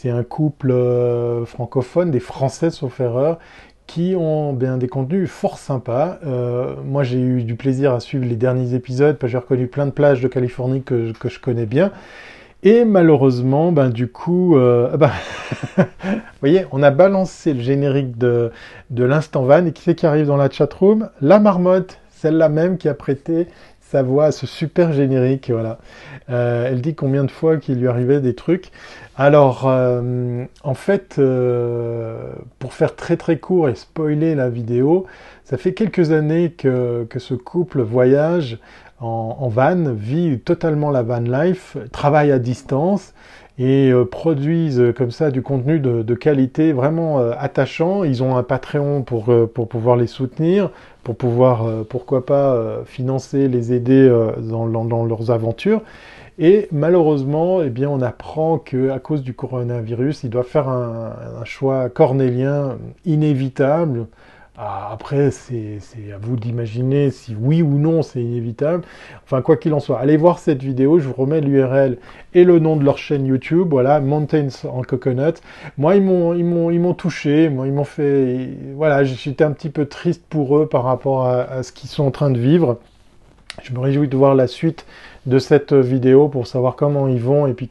[0.05, 3.39] un couple euh, francophone, des Français sauf erreur,
[3.87, 6.19] qui ont bien des contenus fort sympas.
[6.85, 9.87] Moi j'ai eu du plaisir à suivre les derniers épisodes, parce que j'ai reconnu plein
[9.87, 11.93] de plages de Californie que, que je connais bien.
[12.65, 15.11] Et malheureusement, ben du coup, euh, ben,
[15.77, 15.85] vous
[16.41, 18.53] voyez, on a balancé le générique de,
[18.91, 21.09] de l'instant van et qui c'est qui arrive dans la chatroom?
[21.21, 23.49] La marmotte, celle-là même qui a prêté
[23.81, 25.79] sa voix à ce super générique, voilà.
[26.31, 28.71] Euh, elle dit combien de fois qu'il lui arrivait des trucs.
[29.17, 35.05] Alors, euh, en fait, euh, pour faire très très court et spoiler la vidéo,
[35.45, 38.59] ça fait quelques années que, que ce couple voyage
[39.01, 43.15] en, van, vit totalement la van life, travaille à distance
[43.59, 48.05] et produisent comme ça du contenu de, qualité vraiment attachant.
[48.05, 50.71] Ils ont un Patreon pour, pour pouvoir les soutenir,
[51.03, 55.83] pour pouvoir, euh, pourquoi pas, euh, financer, les aider euh, dans, leurs aventures.
[56.39, 61.91] Et malheureusement, eh on apprend que à cause du coronavirus, ils doivent faire un choix
[61.91, 64.07] cornélien inévitable.
[64.65, 65.81] Ah, Après, c'est
[66.15, 68.85] à vous d'imaginer si oui ou non c'est inévitable.
[69.25, 71.01] Enfin, quoi qu'il en soit, allez voir cette vidéo.
[71.01, 71.99] Je vous remets l'URL
[72.33, 73.67] et le nom de leur chaîne YouTube.
[73.71, 75.35] Voilà, Mountains en Coconut.
[75.79, 77.49] Moi, ils m'ont, touché.
[77.49, 78.51] Moi, ils m'ont fait.
[78.77, 82.05] Voilà, j'étais un petit peu triste pour eux par rapport à, à ce qu'ils sont
[82.05, 82.79] en train de vivre.
[83.65, 84.87] Je me réjouis de voir la suite
[85.27, 87.69] de cette vidéo pour savoir comment ils vont et puis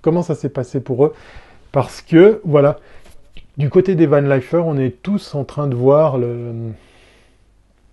[0.00, 1.12] comment ça s'est passé pour eux.
[1.70, 2.78] Parce que, voilà,
[3.60, 6.72] du côté des Van Lifers, on est tous en train de voir le.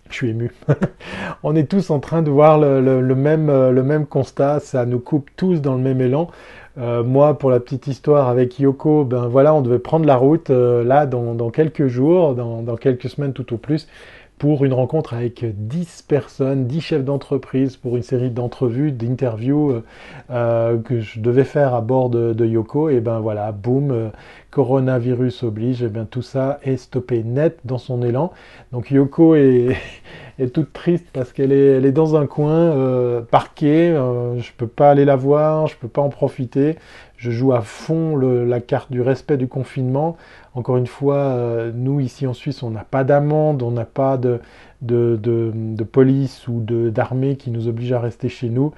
[0.09, 0.53] Je suis ému.
[1.43, 4.61] on est tous en train de voir euh, le même constat.
[4.61, 6.29] Ça nous coupe tous dans le même élan.
[6.77, 10.51] Euh, moi, pour la petite histoire avec Yoko, ben voilà, on devait prendre la route
[10.51, 13.89] euh, là dans, quelques jours, dans quelques semaines tout au plus,
[14.37, 19.83] pour une rencontre avec 10 personnes, 10 chefs d'entreprise pour une série d'entrevues, d'interviews euh,
[20.29, 22.89] euh, que je devais faire à bord de, Yoko.
[22.89, 24.09] Et ben voilà, boum, euh,
[24.51, 28.31] coronavirus oblige, et bien tout ça est stoppé net dans son élan.
[28.71, 29.75] Donc Yoko est,
[30.53, 35.15] toute triste parce qu'elle est, dans un coin euh, parquée, je peux pas aller la
[35.15, 36.75] voir, je peux pas en profiter.
[37.17, 40.17] Je joue à fond la carte du respect du confinement.
[40.57, 44.17] Encore une fois, euh, nous ici en Suisse, on n'a pas d'amende, on n'a pas
[44.17, 44.39] de,
[44.81, 48.73] de, police ou d'armée qui nous oblige à rester chez nous.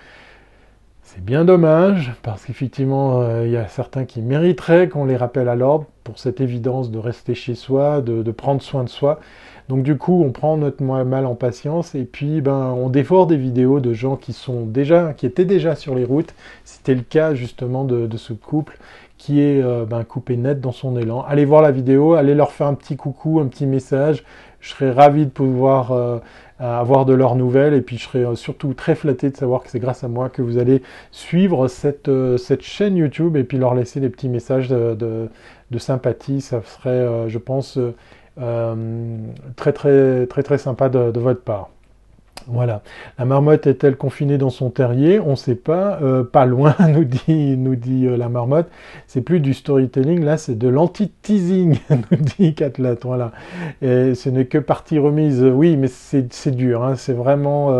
[1.03, 5.47] C'est bien dommage, parce qu'effectivement, euh, il y a certains qui mériteraient qu'on les rappelle
[5.47, 9.21] à l'ordre pour cette évidence de rester chez soi, de, prendre soin de soi.
[9.69, 13.37] Donc du coup, on prend notre mal en patience et puis ben, on dévore des
[13.37, 16.33] vidéos de gens qui sont déjà, qui étaient déjà sur les routes.
[16.65, 18.77] C'était le cas justement de, de ce couple
[19.19, 21.21] qui est euh, ben, coupé net dans son élan.
[21.27, 24.23] Allez voir la vidéo, allez leur faire un petit coucou, un petit message.
[24.61, 26.17] Je serais ravi de pouvoir euh,
[26.59, 29.69] avoir de leurs nouvelles et puis je serais euh, surtout très flatté de savoir que
[29.69, 30.81] c'est grâce à moi que vous allez
[31.11, 35.29] suivre cette, euh, cette chaîne YouTube et puis leur laisser des petits messages de,
[35.77, 36.41] sympathie.
[36.41, 37.79] Ça serait, euh, je pense,
[38.41, 39.17] euh,
[39.55, 41.69] très très très très sympa de votre part.
[42.47, 42.81] Voilà.
[43.17, 45.19] La marmotte est-elle confinée dans son terrier?
[45.19, 45.99] On ne sait pas.
[46.01, 48.69] Euh, pas loin, nous dit, nous dit euh, la marmotte.
[49.07, 52.95] C'est plus du storytelling, là, c'est de l'anti-teasing, nous dit Catlat.
[53.03, 53.31] Voilà.
[53.81, 55.43] Et ce n'est que partie remise.
[55.43, 56.83] Oui, mais c'est dur.
[56.83, 56.95] Hein.
[56.95, 57.71] C'est vraiment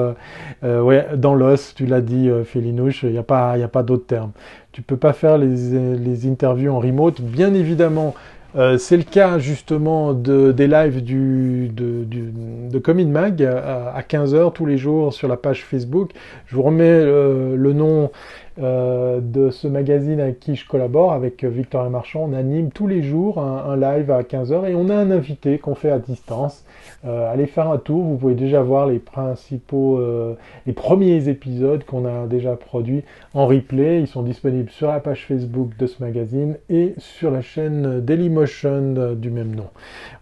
[0.64, 3.04] euh, ouais, dans l'os, tu l'as dit, Félinouche.
[3.04, 4.32] Il n'y a pas, a pas d'autre terme.
[4.72, 7.22] Tu peux pas faire les interviews en remote.
[7.22, 8.14] Bien évidemment,
[8.56, 14.54] euh, c'est le cas justement de, des lives du, de, du, de Mag à, 15h
[14.54, 16.12] tous les jours sur la page Facebook.
[16.48, 18.12] Je vous remets euh, le nom
[18.62, 22.28] euh, de ce magazine avec qui je collabore, avec Victor et Marchand.
[22.30, 25.76] On anime tous les jours un, live à 15h et on a un invité qu'on
[25.76, 26.66] fait à distance.
[27.06, 30.34] Euh, allez faire un tour, vous pouvez déjà voir les principaux, euh,
[30.68, 33.04] les premiers épisodes qu'on a déjà produits
[33.34, 34.02] en replay.
[34.02, 39.16] Ils sont disponibles sur la page Facebook de ce magazine et sur la chaîne Dailymotion
[39.16, 39.68] du même nom.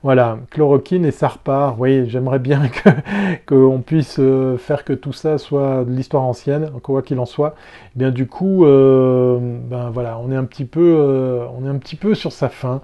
[0.04, 1.76] Voilà, chloroquine et ça repart.
[1.80, 2.62] Oui, j'aimerais bien
[3.48, 4.22] qu'on puisse
[4.60, 7.56] faire que tout ça soit de l'histoire ancienne, quoi qu'il en soit.
[7.96, 11.70] Eh bien du coup, euh, ben voilà, on est un petit peu, euh, on est
[11.70, 12.82] un petit peu sur sa fin.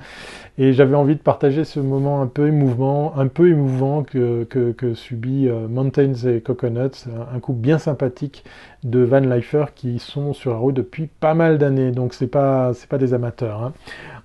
[0.59, 4.45] Et j'avais envie de partager ce moment un peu émouvant, un peu émouvant que,
[4.93, 8.43] subit euh, Mountains et Coconuts, un, couple bien sympathique
[8.83, 11.91] de Van Leifer qui sont sur la route depuis pas mal d'années.
[11.91, 13.63] Donc c'est pas, c'est pas des amateurs.
[13.63, 13.73] Hein.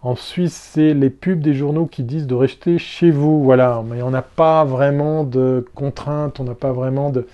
[0.03, 3.43] En Suisse, c'est les pubs des journaux qui disent de rester chez vous.
[3.43, 7.27] Voilà, mais on n'a pas vraiment de contraintes, on n'a pas vraiment de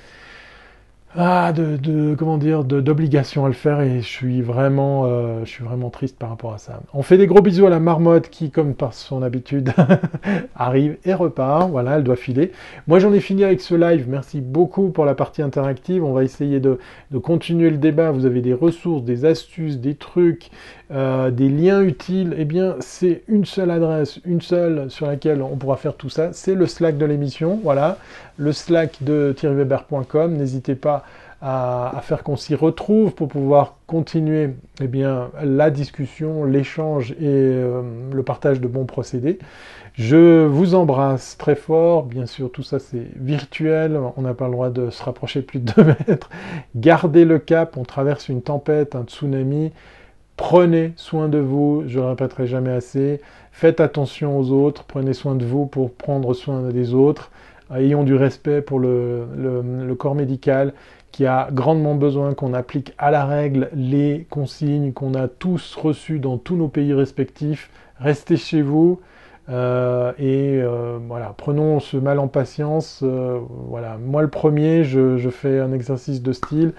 [1.16, 5.51] ah, de, de, comment dire, d'obligation à le faire et je suis vraiment, euh, je
[5.51, 6.81] suis vraiment triste par rapport à ça.
[6.93, 9.73] On fait des gros bisous à la marmotte qui, comme par son habitude,
[10.57, 11.70] arrive et repart.
[11.70, 12.51] Voilà, elle doit filer.
[12.89, 14.07] Moi, j'en ai fini avec ce live.
[14.09, 16.03] Merci beaucoup pour la partie interactive.
[16.03, 16.81] On va essayer de,
[17.12, 18.11] de continuer le débat.
[18.11, 20.51] Vous avez des ressources, des astuces, des trucs,
[20.90, 22.35] euh, des liens utiles.
[22.39, 26.32] Eh bien, c'est une seule adresse, une seule sur laquelle on pourra faire tout ça.
[26.32, 27.59] C'est le Slack de l'émission.
[27.62, 27.98] Voilà,
[28.36, 30.35] le Slack de thierryweber.com.
[30.35, 31.05] N'hésitez pas
[31.40, 34.51] à, faire qu'on s'y retrouve pour pouvoir continuer
[34.81, 37.82] eh bien, la discussion, l'échange et euh,
[38.12, 39.39] le partage de bons procédés.
[39.94, 42.05] Je vous embrasse très fort.
[42.05, 43.98] Bien sûr, tout ça c'est virtuel.
[44.16, 46.31] On n'a pas le droit de se rapprocher plus de 2 mètres.
[46.74, 47.77] Gardez le cap.
[47.77, 49.70] On traverse une tempête, un tsunami.
[50.36, 51.85] Prenez soin de vous.
[51.86, 53.20] Je le répéterai jamais assez.
[53.52, 54.85] Faites attention aux autres.
[54.85, 57.31] Prenez soin de vous pour prendre soin des autres.
[57.74, 60.74] Ayons du respect pour le, corps médical
[61.12, 66.19] qui a grandement besoin qu'on applique à la règle les consignes qu'on a tous reçues
[66.19, 67.70] dans tous nos pays respectifs.
[68.01, 69.01] Restez chez vous
[69.48, 73.01] euh, et euh, voilà, prenons ce mal en patience.
[73.02, 73.39] Euh,
[73.69, 76.73] voilà, moi le premier, je, fais un exercice de style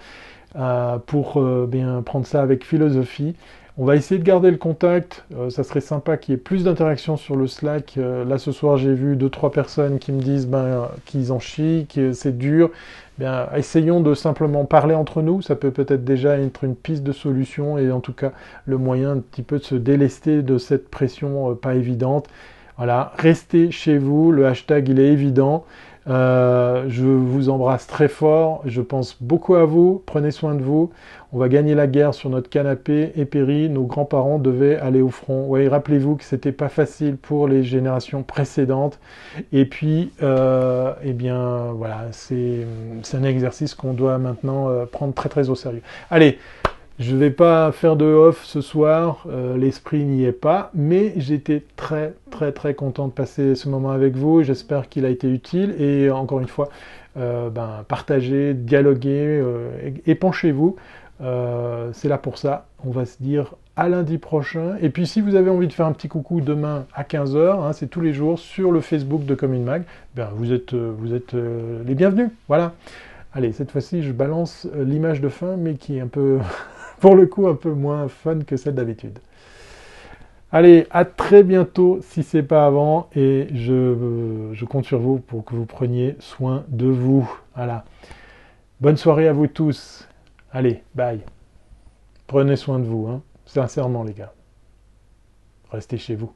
[1.06, 3.36] pour bien prendre ça avec philosophie.
[3.78, 5.26] On va essayer de garder le contact.
[5.50, 7.98] ça serait sympa qu'il y ait plus d'interactions sur le Slack.
[7.98, 11.86] là ce soir, j'ai vu deux trois personnes qui me disent ben, qu'ils en chient,
[11.94, 12.72] que c'est dur.
[13.18, 17.14] Bien, essayons de simplement parler entre nous, ça peut peut-être déjà être une piste de
[17.14, 18.34] solution et en tout cas
[18.66, 22.28] le moyen un petit peu de se délester de cette pression euh, pas évidente.
[22.76, 25.64] Voilà, restez chez vous, le hashtag il est évident.
[26.08, 30.92] Euh, je vous embrasse très fort, je pense beaucoup à vous, prenez soin de vous.
[31.34, 35.46] On va gagner la guerre sur notre canapé épéri, nos grands-parents devaient aller au front.
[35.50, 39.00] Oui, rappelez-vous que c'était pas facile pour les générations précédentes.
[39.52, 42.66] Et puis, euh, eh bien, voilà, c'est
[43.14, 45.82] un exercice qu'on doit maintenant euh, prendre très très au sérieux.
[46.12, 46.38] Allez,
[46.98, 51.12] je ne vais pas faire de off ce soir, euh, l'esprit n'y est pas, mais
[51.18, 54.44] j'étais très très très content de passer ce moment avec vous.
[54.44, 56.70] J'espère qu'il a été utile et encore une fois,
[57.18, 60.78] euh, ben, partagez, dialoguez, euh, épanchez-vous.
[61.20, 62.66] C'est là pour ça.
[62.86, 64.78] On va se dire à lundi prochain.
[64.82, 67.74] Et puis si vous avez envie de faire un petit coucou demain à 15h, hein,
[67.74, 69.84] c'est tous les jours sur le Facebook de Commune Mag,
[70.16, 72.30] ben, vous êtes, vous êtes les bienvenus.
[72.48, 72.74] Voilà.
[73.34, 76.40] Allez, cette fois-ci, je balance l'image de fin, mais qui est un peu
[77.00, 79.20] pour le coup un peu moins fun que celle d'habitude.
[80.52, 85.44] Allez, à très bientôt si c'est pas avant et je, je, compte sur vous pour
[85.44, 87.30] que vous preniez soin de vous.
[87.56, 87.84] Voilà.
[88.80, 90.08] Bonne soirée à vous tous.
[90.52, 91.22] Allez, bye.
[92.28, 93.22] Prenez soin de vous, hein.
[93.46, 94.34] sincèrement les gars.
[95.72, 96.32] Restez chez vous.